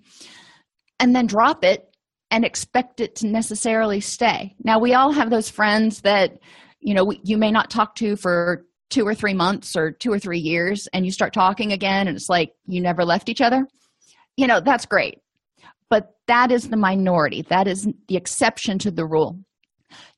[1.00, 1.91] and then drop it
[2.32, 4.56] and expect it to necessarily stay.
[4.64, 6.40] Now, we all have those friends that,
[6.80, 10.20] you know, you may not talk to for two or three months or two or
[10.20, 13.68] three years, and you start talking again, and it's like you never left each other.
[14.38, 15.20] You know, that's great.
[15.90, 19.38] But that is the minority, that is the exception to the rule.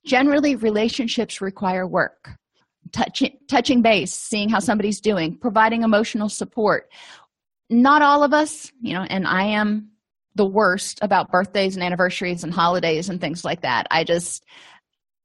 [0.05, 2.29] Generally, relationships require work.
[2.91, 6.91] Touching, touching base, seeing how somebody's doing, providing emotional support.
[7.71, 9.92] Not all of us, you know, and I am
[10.35, 13.87] the worst about birthdays and anniversaries and holidays and things like that.
[13.91, 14.43] I just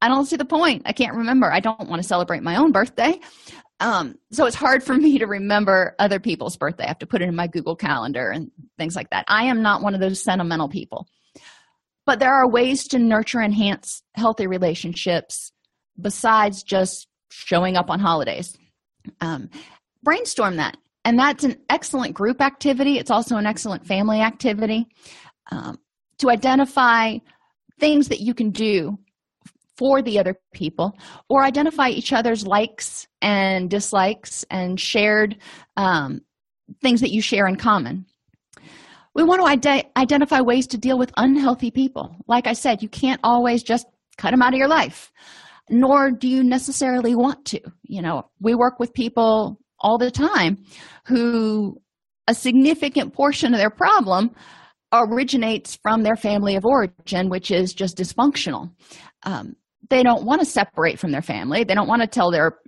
[0.01, 0.83] I don't see the point.
[0.87, 1.51] I can't remember.
[1.51, 3.19] I don't want to celebrate my own birthday.
[3.81, 6.85] Um, so it's hard for me to remember other people's birthday.
[6.85, 9.25] I have to put it in my Google Calendar and things like that.
[9.29, 11.09] I am not one of those sentimental people.
[12.07, 15.53] But there are ways to nurture enhance healthy relationships
[16.01, 18.57] besides just showing up on holidays.
[19.21, 19.51] Um,
[20.03, 20.77] brainstorm that
[21.09, 22.99] and that's an excellent group activity.
[22.99, 24.89] It's also an excellent family activity
[25.51, 25.79] um,
[26.19, 27.17] to identify
[27.81, 28.99] things that you can do
[29.79, 30.93] for the other people
[31.31, 35.39] or identify each other's likes and dislikes and shared
[35.79, 36.21] um,
[36.83, 38.05] things that you share in common.
[39.15, 42.17] We want to ide- identify ways to deal with unhealthy people.
[42.27, 43.87] Like i said you can't always just
[44.19, 45.11] cut them out of your life
[45.71, 47.61] nor do you necessarily want to.
[47.85, 50.59] You know we work with people all the time
[51.07, 51.81] who
[52.27, 54.31] a significant portion of their problem
[54.93, 58.71] originates from their family of origin, which is just dysfunctional.
[59.25, 59.57] Um,
[59.91, 62.59] they don't want to separate from their family, they don't want to tell their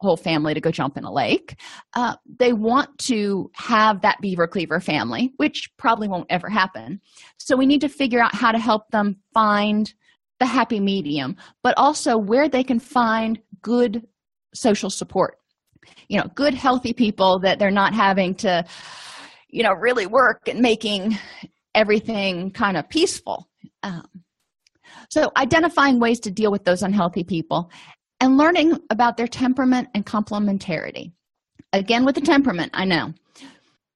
[0.00, 1.56] whole family to go jump in a lake.
[1.94, 7.00] Uh, they want to have that beaver cleaver family, which probably won't ever happen.
[7.38, 9.92] So we need to figure out how to help them find
[10.38, 14.06] the happy medium, but also where they can find good
[14.54, 15.37] social support
[16.08, 18.64] you know good healthy people that they're not having to
[19.48, 21.18] you know really work and making
[21.74, 23.48] everything kind of peaceful.
[23.82, 24.06] Um,
[25.10, 27.70] so identifying ways to deal with those unhealthy people
[28.20, 31.12] and learning about their temperament and complementarity.
[31.72, 33.12] Again with the temperament i know.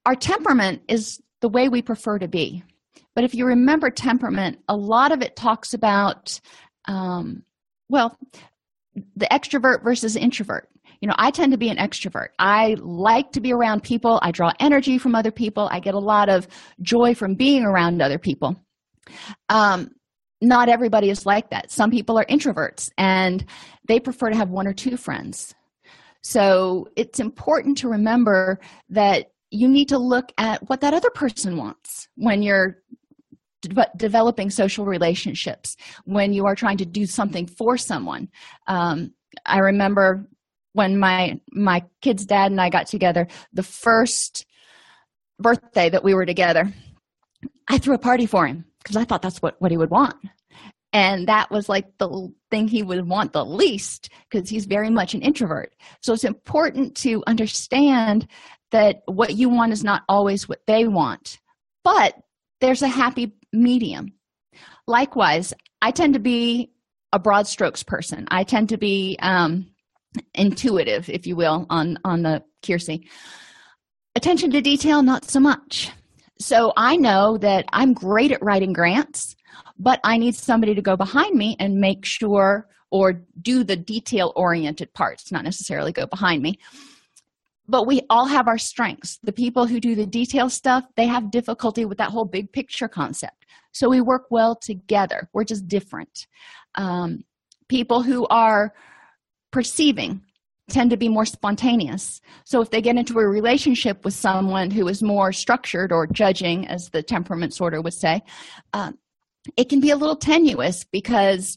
[0.07, 2.63] Our temperament is the way we prefer to be.
[3.15, 6.41] But if you remember temperament a lot of it talks about
[6.87, 7.43] um,
[7.89, 8.17] well
[9.17, 10.69] the extrovert versus introvert
[11.03, 12.29] you know i tend to be an extrovert.
[12.39, 14.19] I like to be around people.
[14.23, 15.69] I draw energy from other people.
[15.71, 16.49] I get a lot of
[16.81, 18.57] joy from being around other people.
[19.49, 19.91] Um,
[20.41, 21.71] not everybody is like that.
[21.71, 23.45] Some people are introverts and
[23.87, 25.55] they prefer to have one or two friends.
[26.23, 31.57] So it's important to remember that you need to look at what that other person
[31.57, 32.83] wants when you're
[33.61, 38.29] de- developing social relationships when you are trying to do something for someone.
[38.67, 39.13] Um,
[39.47, 40.29] i remember
[40.73, 44.47] when my my kid's dad and i got together the first
[45.39, 46.73] birthday that we were together
[47.69, 50.17] i threw a party for him because i thought that's what, what he would want.
[50.95, 55.15] And that was like the thing he would want the least because he's very much
[55.15, 55.75] an introvert.
[56.03, 58.27] So it's important to understand
[58.73, 61.39] that what you want is not always what they want
[61.85, 62.15] but
[62.61, 64.13] there's a happy medium.
[64.87, 66.71] Likewise i tend to be
[67.13, 68.27] a broad strokes person.
[68.31, 69.67] I tend to be um,
[70.35, 73.09] intuitive if you will on on the keirsey
[74.15, 75.91] attention to detail not so much.
[76.39, 79.37] So i know that i'm great at writing grants
[79.79, 84.33] but i need somebody to go behind me and make sure or do the detail
[84.37, 86.59] oriented parts not necessarily go behind me.
[87.69, 89.19] But we all have our strengths.
[89.23, 92.89] The people who do the detail stuff they have difficulty with that whole big picture
[92.89, 93.47] concept.
[93.73, 95.29] So we work well together.
[95.33, 96.27] We're just different.
[96.75, 97.25] Um,
[97.69, 98.75] people who are
[99.53, 100.23] perceiving
[100.71, 102.21] tend to be more spontaneous.
[102.45, 106.67] So if they get into a relationship with someone who is more structured or judging
[106.67, 108.23] as the temperament sorter would say
[108.73, 108.99] um,
[109.57, 111.57] it can be a little tenuous because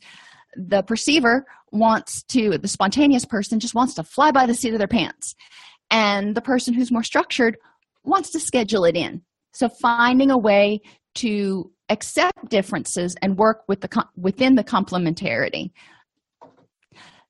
[0.56, 4.80] the perceiver wants to the spontaneous person just wants to fly by the seat of
[4.80, 5.36] their pants.
[5.92, 7.58] And the person who's more structured
[8.04, 9.22] wants to schedule it in.
[9.54, 10.82] So finding a way
[11.16, 15.72] to accept differences and work with the within the complementarity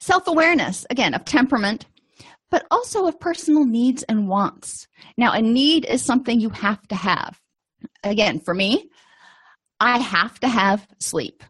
[0.05, 1.87] self-awareness again of temperament
[2.51, 4.87] but also of personal needs and wants.
[5.17, 7.41] Now a need is something you have to have.
[8.03, 8.89] Again for me
[9.79, 11.43] i have to have sleep.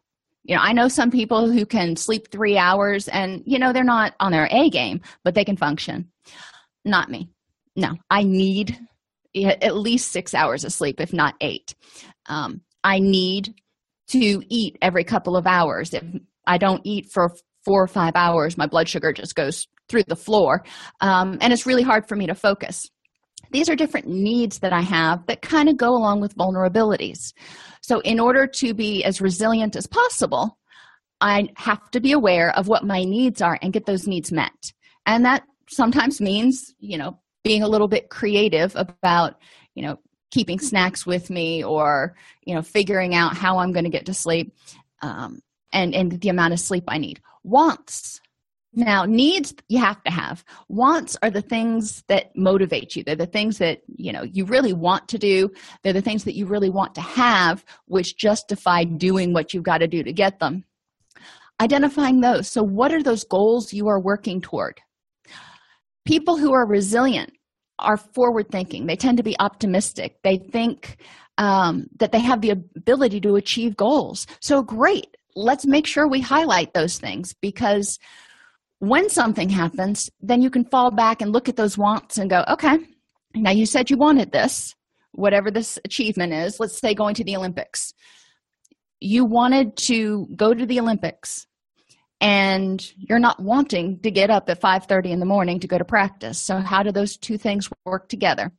[0.44, 3.84] You know i know some people who can sleep three hours and you know they're
[3.84, 6.10] not on their a game but they can function.
[6.86, 7.30] Not me.
[7.76, 8.80] No i need
[9.36, 11.76] at least six hours of sleep if not eight.
[12.28, 13.54] Um, i need
[14.08, 15.94] to eat every couple of hours.
[15.94, 16.06] If
[16.48, 20.16] i don't eat for four or five hours my blood sugar just goes through the
[20.16, 20.64] floor.
[21.02, 22.90] Um, and it's really hard for me to focus.
[23.52, 27.34] These are different needs that i have that kind of go along with vulnerabilities.
[27.82, 30.58] So in order to be as resilient as possible
[31.22, 34.74] i have to be aware of what my needs are and get those needs met.
[35.06, 39.36] And that sometimes means you know being a little bit creative about
[39.74, 39.98] you know
[40.32, 44.14] keeping snacks with me or you know figuring out how i'm going to get to
[44.14, 44.54] sleep
[45.02, 45.42] um,
[45.74, 48.22] and and the amount of sleep i need wants.
[48.74, 50.44] Now needs you have to have.
[50.68, 53.04] Wants are the things that motivate you.
[53.04, 55.50] They're the things that you know you really want to do.
[55.82, 59.78] They're the things that you really want to have which justify doing what you've got
[59.78, 60.66] to do to get them.
[61.62, 62.50] Identifying those.
[62.50, 64.82] So what are those goals you are working toward?
[66.04, 67.32] People who are resilient
[67.80, 70.18] are forward thinking they tend to be optimistic.
[70.22, 70.98] They think
[71.38, 74.28] um, that they have the ability to achieve goals.
[74.42, 78.00] So great let's make sure we highlight those things because
[78.80, 82.44] when something happens then you can fall back and look at those wants and go
[82.48, 82.78] okay
[83.34, 84.76] now you said you wanted this
[85.16, 87.94] whatever this achievement is let's say going to the olympics.
[89.00, 91.48] You wanted to go to the olympics
[92.22, 95.84] and you're not wanting to get up at 5.30 in the morning to go to
[95.84, 96.40] practice.
[96.40, 98.54] So how do those two things work together?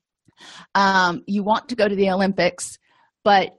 [0.74, 2.78] Um, you want to go to the olympics
[3.24, 3.58] but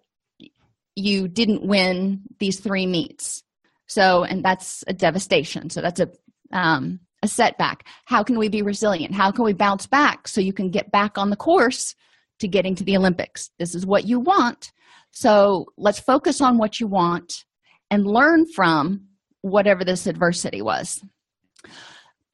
[0.98, 3.44] you didn't win these three meets
[3.88, 6.10] so and that's a devastation so that's a
[6.52, 10.54] um, a setback how can we be resilient how can we bounce back so you
[10.54, 11.96] can get back on the course
[12.40, 14.72] to getting to the olympics this is what you want
[15.12, 17.46] so let's focus on what you want
[17.90, 19.08] and learn from
[19.42, 21.04] whatever this adversity was.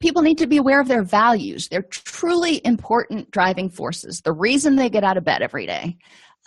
[0.00, 1.68] People need to be aware of their values.
[1.68, 5.96] They're truly important driving forces, the reason they get out of bed every day.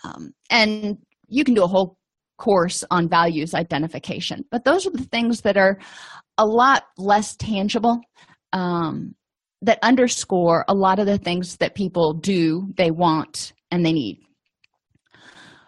[0.04, 1.97] Um, and you can do a whole
[2.38, 5.78] course on values identification, but those are the things that are
[6.38, 8.00] a lot less tangible
[8.52, 9.14] um,
[9.62, 14.20] that underscore a lot of the things that people do, they want, and they need.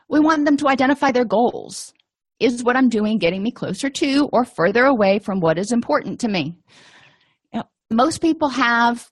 [0.09, 1.93] We want them to identify their goals
[2.41, 6.21] is what I'm doing getting me closer to or further away from what is important
[6.21, 6.57] to me?
[7.53, 9.09] You know, most people have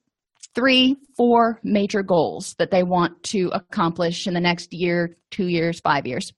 [0.54, 5.78] three, four major goals that they want to accomplish in the next year, two years,
[5.80, 6.32] five years.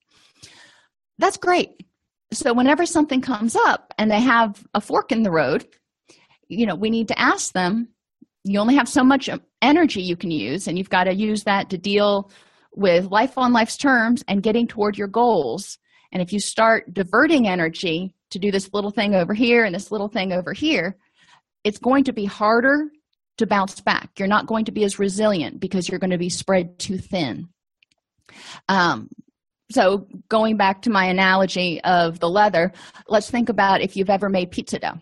[1.17, 1.85] That's great.
[2.33, 5.65] So, whenever something comes up and they have a fork in the road,
[6.47, 7.89] you know, we need to ask them
[8.43, 9.29] you only have so much
[9.61, 12.31] energy you can use, and you've got to use that to deal
[12.73, 15.77] with life on life's terms and getting toward your goals.
[16.11, 19.91] And if you start diverting energy to do this little thing over here and this
[19.91, 20.97] little thing over here,
[21.63, 22.89] it's going to be harder
[23.37, 24.09] to bounce back.
[24.17, 27.49] You're not going to be as resilient because you're going to be spread too thin.
[28.67, 29.09] Um,
[29.71, 32.71] so, going back to my analogy of the leather,
[33.07, 34.99] let's think about if you've ever made pizza dough.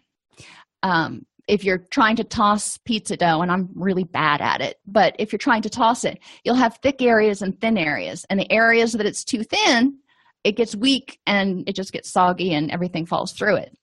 [0.83, 5.15] Um, if you're trying to toss pizza dough, and I'm really bad at it, but
[5.17, 8.23] if you're trying to toss it, you'll have thick areas and thin areas.
[8.29, 9.97] And the areas that it's too thin,
[10.43, 13.75] it gets weak and it just gets soggy and everything falls through it.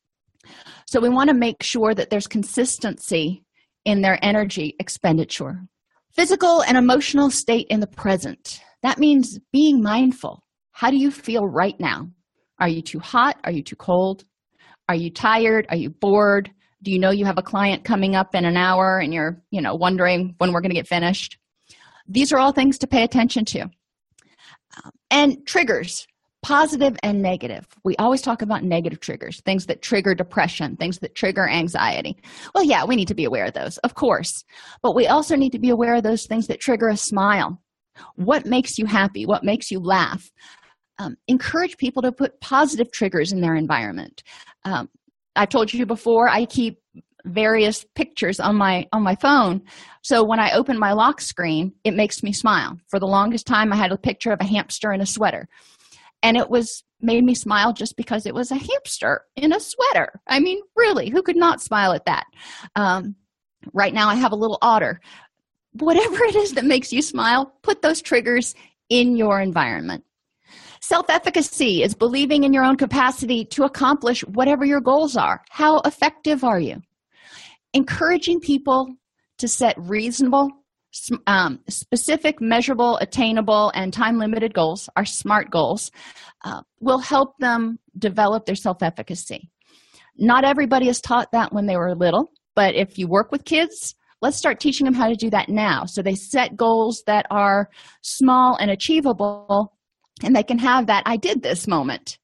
[0.87, 3.43] So we want to make sure that there's consistency
[3.85, 5.61] in their energy expenditure.
[6.13, 8.61] Physical and emotional state in the present.
[8.83, 10.46] That means being mindful.
[10.77, 12.11] How do you feel right now?
[12.61, 13.39] Are you too hot?
[13.45, 14.25] Are you too cold?
[14.91, 15.65] Are you tired?
[15.71, 16.51] Are you bored?
[16.83, 19.63] Do you know you have a client coming up in an hour and you're, you
[19.63, 21.39] know, wondering when we're going to get finished?
[22.07, 23.71] These are all things to pay attention to.
[25.11, 26.07] And triggers
[26.43, 27.67] positive and negative.
[27.83, 32.19] We always talk about negative triggers, things that trigger depression, things that trigger anxiety.
[32.55, 34.45] Well, yeah, we need to be aware of those, of course.
[34.83, 37.63] But we also need to be aware of those things that trigger a smile.
[38.17, 39.25] What makes you happy?
[39.25, 40.31] What makes you laugh?
[40.99, 44.23] Um, encourage people to put positive triggers in their environment.
[44.65, 44.89] Um,
[45.37, 46.81] I've told you before, I keep
[47.27, 49.61] various pictures on my on my phone.
[50.03, 52.79] So when i open my lock screen it makes me smile.
[52.89, 55.49] For the longest time i had a picture of a hamster in a sweater.
[56.23, 60.21] And it was made me smile just because it was a hamster in a sweater.
[60.29, 62.27] I mean really who could not smile at that?
[62.77, 63.17] Um,
[63.73, 65.01] right now i have a little otter.
[65.73, 68.55] Whatever it is that makes you smile put those triggers
[68.89, 70.05] in your environment
[70.81, 75.81] self efficacy is believing in your own capacity to accomplish whatever your goals are how
[75.81, 76.81] effective are you
[77.73, 78.89] encouraging people
[79.39, 80.51] to set reasonable
[81.27, 85.91] um, specific, measurable, attainable, and time limited goals, our SMART goals,
[86.45, 89.51] uh, will help them develop their self efficacy.
[90.17, 93.95] Not everybody is taught that when they were little, but if you work with kids,
[94.23, 95.85] let's start teaching them how to do that now.
[95.85, 97.69] So they set goals that are
[98.03, 99.76] small and achievable,
[100.23, 102.19] and they can have that I did this moment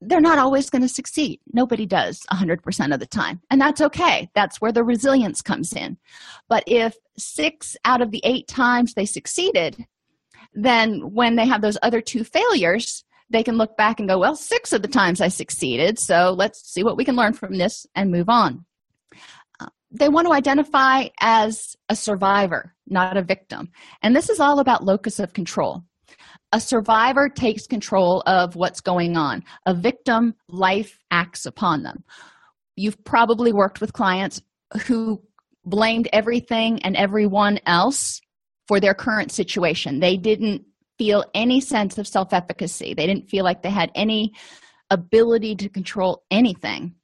[0.00, 1.40] they're not always going to succeed.
[1.52, 3.40] Nobody does 100% of the time.
[3.50, 4.30] And that's okay.
[4.34, 5.96] That's where the resilience comes in.
[6.48, 9.86] But if six out of the eight times they succeeded,
[10.52, 14.36] then when they have those other two failures, they can look back and go, well,
[14.36, 15.98] six of the times I succeeded.
[15.98, 18.64] So let's see what we can learn from this and move on.
[19.58, 23.70] Uh, they want to identify as a survivor, not a victim.
[24.02, 25.84] And this is all about locus of control
[26.56, 29.44] a survivor takes control of what's going on.
[29.66, 32.02] A victim life acts upon them.
[32.76, 34.40] You've probably worked with clients
[34.86, 35.20] who
[35.66, 38.22] blamed everything and everyone else
[38.68, 40.00] for their current situation.
[40.00, 40.64] They didn't
[40.96, 42.94] feel any sense of self-efficacy.
[42.94, 44.32] They didn't feel like they had any
[44.88, 46.94] ability to control anything.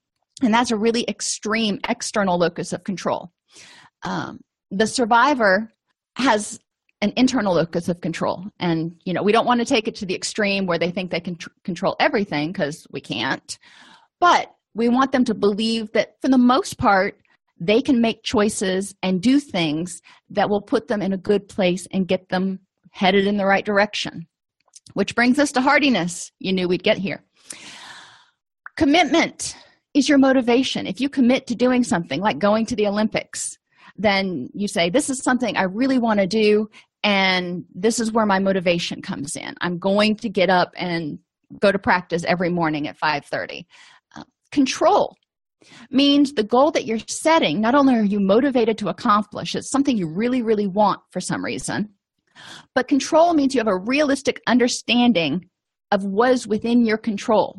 [0.43, 3.33] And that's a really extreme external locus of control.
[4.03, 4.41] Um,
[4.71, 5.71] the survivor
[6.17, 6.59] has
[7.03, 8.47] an internal locus of control.
[8.59, 11.11] And you know we don't want to take it to the extreme where they think
[11.11, 13.59] they can tr- control everything because we can't.
[14.21, 17.19] But we want them to believe that for the most part
[17.61, 20.01] they can make choices and do things
[20.31, 23.65] that will put them in a good place and get them headed in the right
[23.65, 24.27] direction.
[24.95, 26.33] Which brings us to hardiness.
[26.39, 27.23] You knew we'd get here.
[28.77, 29.57] Commitment
[29.95, 30.87] is your motivation.
[30.87, 33.59] If you commit to doing something like going to the olympics
[33.97, 36.69] then you say this is something i really want to do
[37.05, 39.55] and this is where my motivation comes in.
[39.61, 41.19] I'm going to get up and
[41.61, 43.67] go to practice every morning at 5.30
[44.17, 45.17] uh, control
[45.91, 49.97] means the goal that you're setting not only are you motivated to accomplish it's something
[49.97, 51.91] you really really want for some reason
[52.75, 55.49] but control means you have a realistic understanding
[55.91, 57.59] of what is within your control.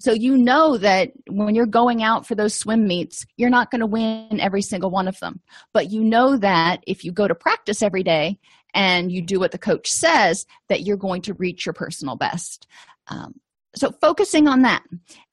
[0.00, 3.80] So you know that when you're going out for those swim meets you're not going
[3.80, 5.40] to win every single one of them.
[5.74, 8.38] But you know that if you go to practice every day
[8.74, 12.66] and you do what the coach says that you're going to reach your personal best.
[13.08, 13.34] Um,
[13.74, 14.82] so focusing on that.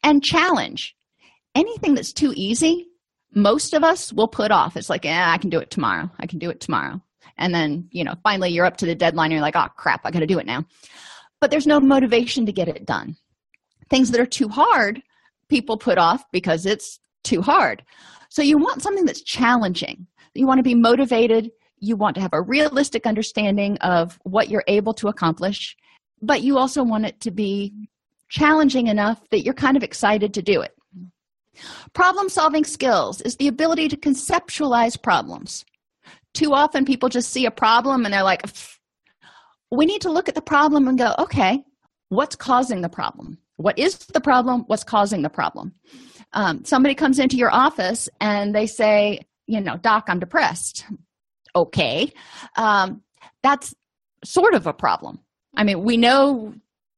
[0.04, 0.96] And challenge.
[1.56, 2.88] Anything that's too easy
[3.34, 4.76] most of us will put off.
[4.76, 6.10] It's like yeah i can do it tomorrow.
[6.20, 7.02] I can do it tomorrow.
[7.38, 10.12] And then you know finally you're up to the deadline you're like oh crap i
[10.12, 10.66] gotta do it now.
[11.40, 13.16] But there's no motivation to get it done.
[13.90, 15.02] Things that are too hard
[15.50, 17.84] people put off because it's too hard.
[18.30, 20.08] So you want something that's challenging.
[20.34, 24.64] You want to be motivated you want to have a realistic understanding of what you're
[24.68, 25.76] able to accomplish
[26.22, 27.74] but you also want it to be
[28.30, 30.74] challenging enough that you're kind of excited to do it.
[31.94, 35.66] Problem solving skills is the ability to conceptualize problems.
[36.34, 38.44] Too often, people just see a problem and they're like,
[39.72, 41.64] we need to look at the problem and go, okay,
[42.10, 43.38] what's causing the problem?
[43.56, 44.64] What is the problem?
[44.68, 45.74] What's causing the problem?
[46.34, 50.86] Um, somebody comes into your office and they say, you know, Doc, I'm depressed.
[51.58, 52.14] Okay.
[52.56, 53.02] Um,
[53.42, 53.74] that's
[54.24, 55.20] sort of a problem.
[55.56, 56.54] I mean, we know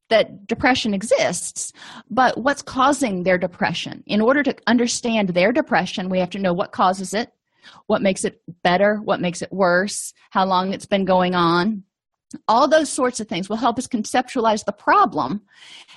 [0.09, 1.71] that depression exists,
[2.09, 4.03] but what's causing their depression?
[4.07, 7.31] In order to understand their depression, we have to know what causes it,
[7.87, 11.83] what makes it better, what makes it worse, how long it's been going on.
[12.47, 15.41] All those sorts of things will help us conceptualize the problem,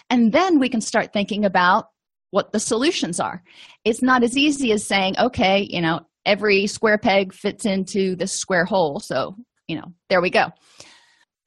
[0.09, 1.89] and then we can start thinking about
[2.31, 3.43] what the solutions are.
[3.85, 8.33] It's not as easy as saying, okay, you know, every square peg fits into this
[8.33, 9.37] square hole, so,
[9.69, 10.47] you know, there we go.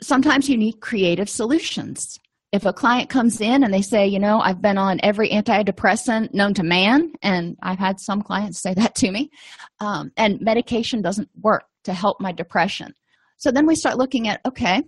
[0.02, 2.20] Sometimes you need creative solutions
[2.56, 6.34] if a client comes in and they say, you know, I've been on every antidepressant
[6.34, 9.30] known to man, and I've had some clients say that to me,
[9.82, 12.94] um, and medication doesn't work to help my depression.
[13.38, 14.84] So then we start looking at, okay,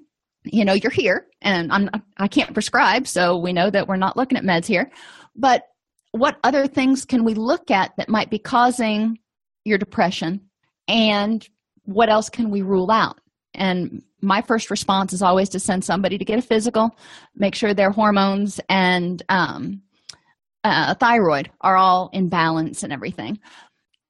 [0.46, 4.16] you know, you're here, and I'm I can't prescribe, so we know that we're not
[4.16, 4.90] looking at meds here.
[5.36, 5.64] But
[6.12, 9.20] what other things can we look at that might be causing
[9.68, 10.42] your depression,
[10.88, 11.48] and
[11.84, 13.20] what else can we rule out?
[13.54, 16.98] And my first response is always to send somebody to get a physical,
[17.36, 19.82] make sure their hormones and um,
[20.64, 23.40] uh, thyroid are all in balance and everything.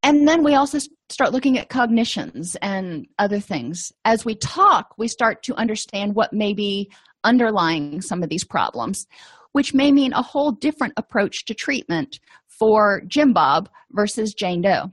[0.04, 0.80] And then we also
[1.10, 3.92] start looking at cognitions and other things.
[4.06, 6.90] As we talk, we start to understand what may be
[7.24, 9.08] underlying some of these problems,
[9.52, 14.90] which may mean a whole different approach to treatment for Jim Bob versus Jane Doe.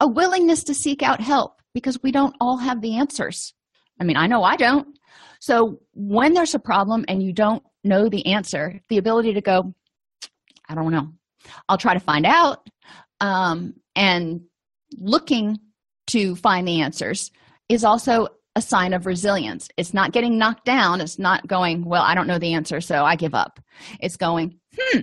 [0.00, 3.54] A willingness to seek out help because we don't all have the answers.
[4.00, 4.98] I mean, I know I don't.
[5.40, 9.74] So when there's a problem and you don't know the answer, the ability to go,
[10.68, 11.12] I don't know,
[11.68, 12.68] I'll try to find out,
[13.20, 14.42] um, and
[14.98, 15.58] looking
[16.08, 17.30] to find the answers
[17.68, 19.68] is also a sign of resilience.
[19.76, 21.00] It's not getting knocked down.
[21.00, 23.60] It's not going, well, I don't know the answer, so I give up.
[24.00, 25.00] It's going, hmm,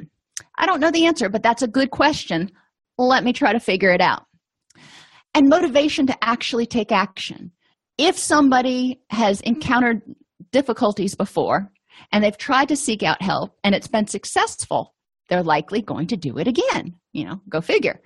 [0.57, 2.51] I don't know the answer, but that's a good question.
[2.97, 4.25] Let me try to figure it out.
[5.33, 7.51] And motivation to actually take action.
[7.97, 10.01] If somebody has encountered
[10.51, 11.71] difficulties before
[12.11, 14.93] and they've tried to seek out help and it's been successful
[15.29, 18.01] they're likely going to do it again you know go figure.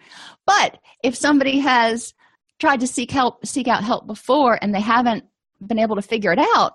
[0.45, 2.13] But if somebody has
[2.59, 5.25] tried to seek help seek out help before and they haven't
[5.65, 6.73] been able to figure it out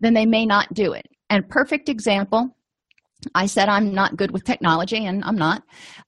[0.00, 1.06] then they may not do it.
[1.30, 2.56] And perfect example
[3.34, 5.62] i said i'm not good with technology and i'm not.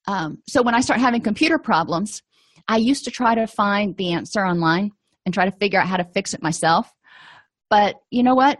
[0.06, 2.22] Um, so when i start having computer problems
[2.68, 4.92] i used to try to find the answer online
[5.26, 6.90] and try to figure out how to fix it myself.
[7.68, 8.58] But you know what?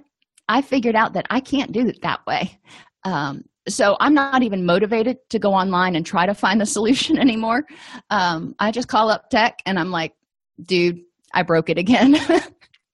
[0.48, 2.61] I figured out that I can't do it that way.
[3.04, 7.16] Um, so I'm not even motivated to go online and try to find the solution
[7.18, 7.64] anymore.
[8.11, 10.12] Um, I just call up tech and I'm like,
[10.61, 11.00] dude,
[11.32, 12.16] I broke it again.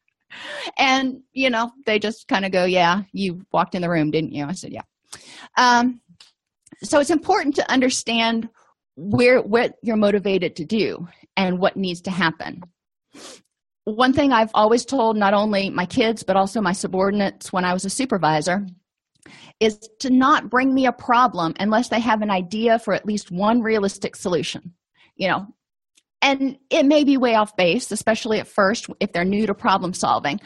[0.79, 4.33] and, you know, they just kind of go, yeah, you walked in the room, didn't
[4.33, 4.45] you?
[4.45, 4.83] I said, yeah.
[5.57, 6.01] Um,
[6.83, 8.49] so it's important to understand
[9.03, 12.63] where what you're motivated to do and what needs to happen
[13.85, 17.73] one thing I've always told not only my kids, but also my subordinates when I
[17.73, 18.67] was a supervisor
[19.61, 23.31] is to not bring me a problem unless they have an idea for at least
[23.31, 24.75] one realistic solution.
[25.17, 25.47] You know,
[26.21, 29.95] and it may be way off base, especially at first if they're new to problem
[29.95, 30.41] solving.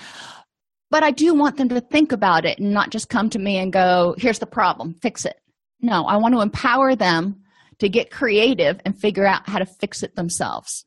[0.91, 3.59] But I do want them to think about it and not just come to me
[3.59, 5.39] and go, here's the problem, fix it.
[5.81, 7.43] No, I want to empower them
[7.79, 10.85] to get creative and figure out how to fix it themselves.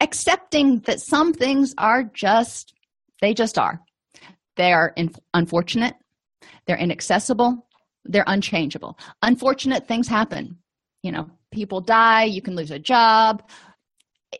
[0.00, 2.74] Accepting that some things are just
[3.20, 3.80] they just are.
[4.56, 4.94] They are
[5.32, 5.94] unfortunate.
[6.66, 7.66] They're inaccessible.
[8.04, 8.98] They're unchangeable.
[9.22, 10.58] Unfortunate things happen.
[11.02, 12.24] You know people die.
[12.24, 13.48] You can lose a job.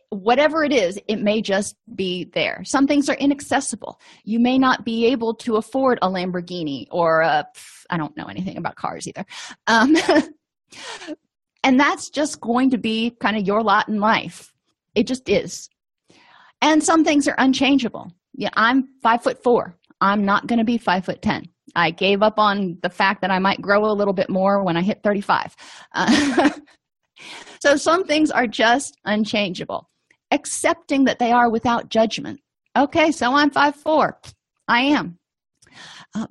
[0.09, 2.63] Whatever it is it may just be there.
[2.65, 3.99] Some things are inaccessible.
[4.23, 7.45] You may not be able to afford a lamborghini or a
[7.89, 9.25] i don't know anything about cars either.
[9.67, 9.95] Um,
[11.63, 14.53] and that's just going to be kind of your lot in life
[14.95, 15.69] it just is.
[16.61, 18.11] And some things are unchangeable.
[18.33, 19.77] Yeah, I'm five foot four.
[20.01, 21.49] I'm not going to be five foot ten.
[21.75, 24.77] I gave up on the fact that I might grow a little bit more when
[24.77, 25.55] I hit 35.
[25.93, 26.51] Uh,
[27.61, 29.89] so some things are just unchangeable.
[30.29, 32.41] Accepting that they are without judgment.
[32.77, 34.19] Okay, so I'm five four.
[34.67, 35.19] I am.
[36.15, 36.27] Uh,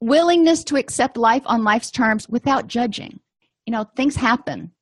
[0.00, 3.20] willingness to accept life on life's terms without judging.
[3.66, 4.72] You know, things happen.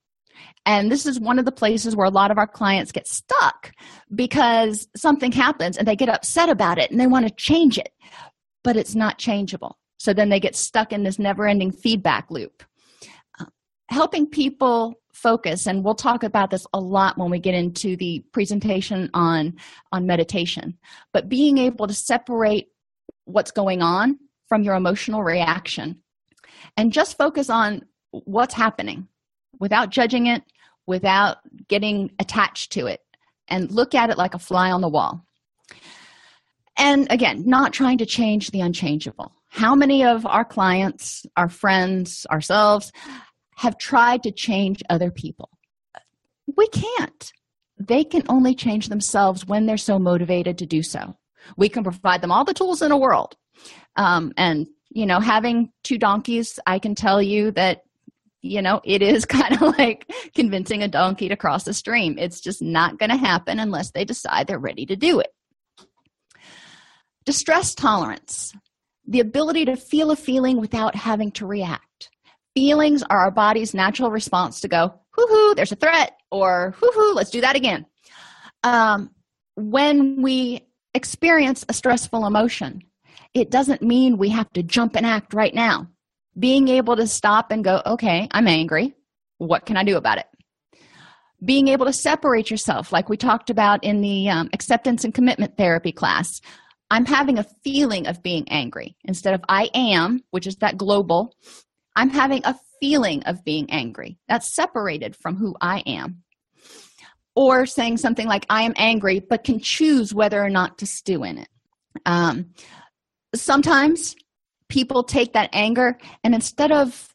[0.64, 3.72] And this is one of the places where a lot of our clients get stuck
[4.14, 7.90] because something happens and they get upset about it and they want to change it,
[8.62, 9.78] but it's not changeable.
[9.98, 12.62] So then they get stuck in this never ending feedback loop.
[13.40, 13.44] Uh,
[13.88, 18.24] helping people focus, and we'll talk about this a lot when we get into the
[18.32, 19.54] presentation on,
[19.92, 20.78] on meditation,
[21.12, 22.68] but being able to separate
[23.24, 24.18] what's going on
[24.48, 26.00] from your emotional reaction
[26.76, 29.08] and just focus on what's happening
[29.58, 30.42] without judging it,
[30.86, 31.38] without
[31.68, 33.00] getting attached to it,
[33.48, 35.24] and look at it like a fly on the wall.
[36.76, 39.32] And again, not trying to change the unchangeable.
[39.48, 42.90] How many of our clients, our friends, ourselves
[43.56, 45.50] have tried to change other people?
[46.56, 47.32] We can't.
[47.78, 51.14] They can only change themselves when they're so motivated to do so.
[51.56, 53.36] We can provide them all the tools in the world.
[53.96, 57.82] Um, and, you know, having two donkeys, I can tell you that
[58.42, 62.18] you know, it is kind of like convincing a donkey to cross a stream.
[62.18, 65.32] It's just not going to happen unless they decide they're ready to do it.
[67.24, 68.52] Distress tolerance,
[69.06, 72.10] the ability to feel a feeling without having to react.
[72.54, 76.90] Feelings are our body's natural response to go, hoo hoo, there's a threat, or hoo
[76.92, 77.86] hoo, let's do that again.
[78.64, 79.10] Um,
[79.54, 82.82] when we experience a stressful emotion,
[83.34, 85.88] it doesn't mean we have to jump and act right now
[86.38, 88.94] being able to stop and go okay i'm angry.
[89.38, 90.26] What can i do about it?
[91.44, 95.56] Being able to separate yourself like we talked about in the um, acceptance and commitment
[95.56, 96.40] therapy class.
[96.90, 98.96] I'm having a feeling of being angry.
[99.04, 101.34] Instead of i am which is that global
[101.96, 104.18] i'm having a feeling of being angry.
[104.28, 106.22] That's separated from who i am.
[107.34, 111.24] Or saying something like i am angry but can choose whether or not to stew
[111.24, 111.48] in it.
[112.06, 112.54] Um,
[113.34, 114.14] sometimes
[114.72, 117.14] people take that anger and instead of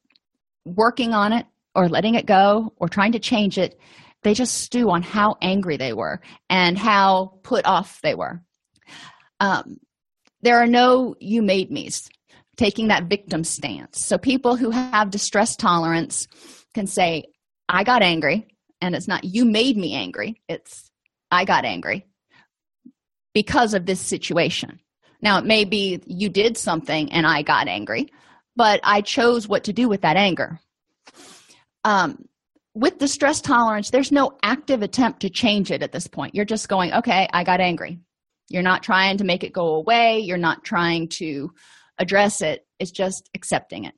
[0.64, 3.80] working on it or letting it go or trying to change it,
[4.22, 8.44] they just stew on how angry they were and how put off they were.
[9.40, 9.80] Um,
[10.44, 12.08] there are no you made me's
[12.58, 14.06] taking that victim stance.
[14.06, 16.28] So people who have distress tolerance
[16.76, 17.24] can say,
[17.68, 18.48] I got angry,
[18.82, 20.92] and it's not you made me angry, it's
[21.32, 22.06] I got angry
[23.34, 24.80] because of this situation.
[25.22, 28.12] Now, it may be you did something and I got angry,
[28.56, 30.60] but I chose what to do with that anger.
[31.84, 32.26] Um,
[32.74, 36.36] with the stress tolerance, there's no active attempt to change it at this point.
[36.36, 38.00] You're just going, okay, I got angry.
[38.50, 41.52] You're not trying to make it go away, you're not trying to
[41.98, 43.96] address it, it's just accepting it.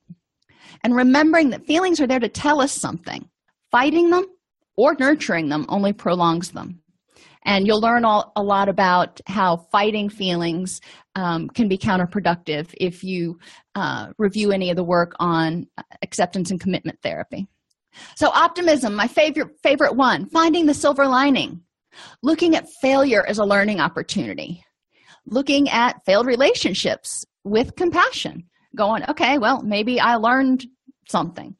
[0.82, 3.28] And remembering that feelings are there to tell us something.
[3.70, 4.26] Fighting them
[4.76, 6.80] or nurturing them only prolongs them
[7.44, 10.80] and you'll learn all, a lot about how fighting feelings
[11.14, 13.38] um, can be counterproductive if you
[13.74, 15.66] uh, review any of the work on
[16.02, 17.48] acceptance and commitment therapy.
[18.16, 21.62] So optimism my favorite favorite one finding the silver lining.
[22.22, 24.64] Looking at failure as a learning opportunity.
[25.26, 28.44] Looking at failed relationships with compassion.
[28.76, 30.64] Going okay well maybe i learned
[31.08, 31.56] something.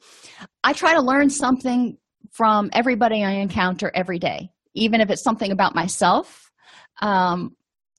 [0.63, 1.99] I try to learn something
[2.31, 6.51] from everybody i encounter every day even if it's something about myself
[7.03, 7.57] um,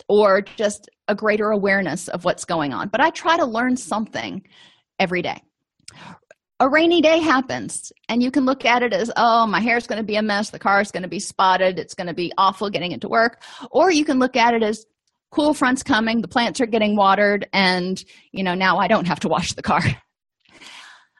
[0.07, 2.89] or just a greater awareness of what's going on.
[2.89, 4.45] But I try to learn something
[4.99, 5.41] every day.
[6.59, 9.87] A rainy day happens, and you can look at it as, oh, my hair is
[9.87, 12.13] going to be a mess, the car is going to be spotted, it's going to
[12.13, 13.41] be awful getting into work.
[13.71, 14.85] Or you can look at it as,
[15.31, 19.21] cool front's coming, the plants are getting watered, and, you know, now I don't have
[19.21, 19.81] to wash the car.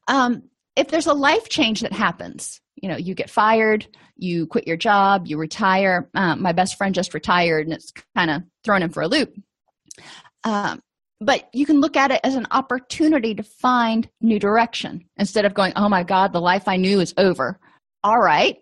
[0.07, 0.43] um,
[0.75, 4.77] if there's a life change that happens, you know you get fired you quit your
[4.77, 8.89] job you retire um, my best friend just retired and it's kind of thrown him
[8.89, 9.34] for a loop
[10.43, 10.82] um,
[11.20, 15.54] but you can look at it as an opportunity to find new direction instead of
[15.54, 17.60] going oh my god the life i knew is over
[18.04, 18.58] all right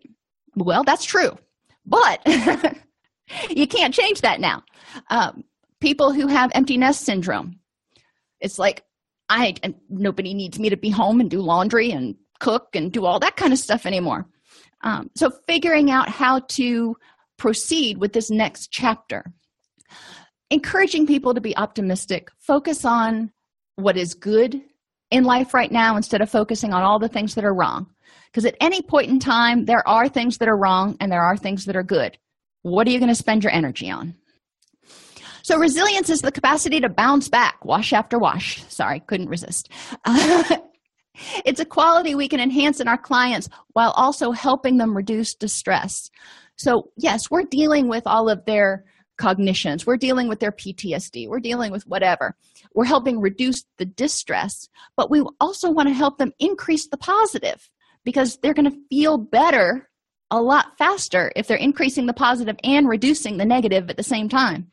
[0.56, 1.38] well that's true
[1.86, 2.22] but
[3.50, 4.64] you can't change that now
[5.10, 5.44] um,
[5.80, 7.60] people who have empty nest syndrome
[8.42, 8.84] it's like
[9.30, 9.56] i
[9.90, 13.36] nobody needs me to be home and do laundry and cook and do all that
[13.36, 14.26] kind of stuff anymore.
[14.82, 16.96] Um, so, figuring out how to
[17.38, 19.26] proceed with this next chapter.
[20.52, 23.32] Encouraging people to be optimistic, focus on
[23.76, 24.62] what is good
[25.12, 27.88] in life right now instead of focusing on all the things that are wrong.
[28.32, 31.38] Because at any point in time, there are things that are wrong and there are
[31.38, 32.18] things that are good.
[32.62, 34.16] What are you going to spend your energy on?
[35.42, 38.64] So, resilience is the capacity to bounce back, wash after wash.
[38.68, 39.70] Sorry, couldn't resist.
[41.46, 46.12] it's a quality we can enhance in our clients while also helping them reduce distress.
[46.58, 48.84] So, yes, we're dealing with all of their
[49.20, 52.36] cognitions, we're dealing with their PTSD, we're dealing with whatever.
[52.74, 57.70] We're helping reduce the distress, but we also want to help them increase the positive
[58.04, 59.90] because they're going to feel better
[60.32, 64.30] a lot faster if they're increasing the positive and reducing the negative at the same
[64.30, 64.72] time.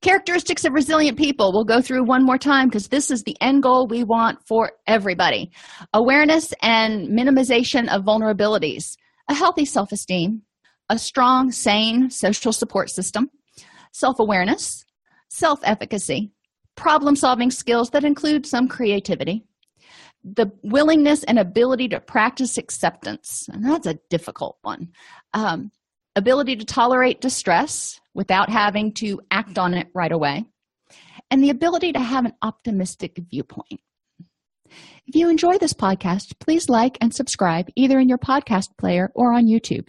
[0.00, 1.52] Characteristics of resilient people.
[1.52, 4.72] We'll go through one more time because this is the end goal we want for
[4.86, 5.50] everybody.
[5.92, 8.96] Awareness and minimization of vulnerabilities,
[9.28, 10.42] a healthy self esteem,
[10.90, 13.30] a strong, sane social support system,
[13.92, 14.84] self awareness,
[15.28, 16.32] self efficacy,
[16.76, 19.44] problem solving skills that include some creativity,
[20.24, 24.88] the willingness and ability to practice acceptance, and that's a difficult one.
[25.34, 25.70] Um,
[26.16, 30.44] ability to tolerate distress without having to act on it right away,
[31.30, 33.80] and the ability to have an optimistic viewpoint.
[35.06, 39.32] If you enjoy this podcast, please like and subscribe either in your podcast player or
[39.32, 39.88] on YouTube.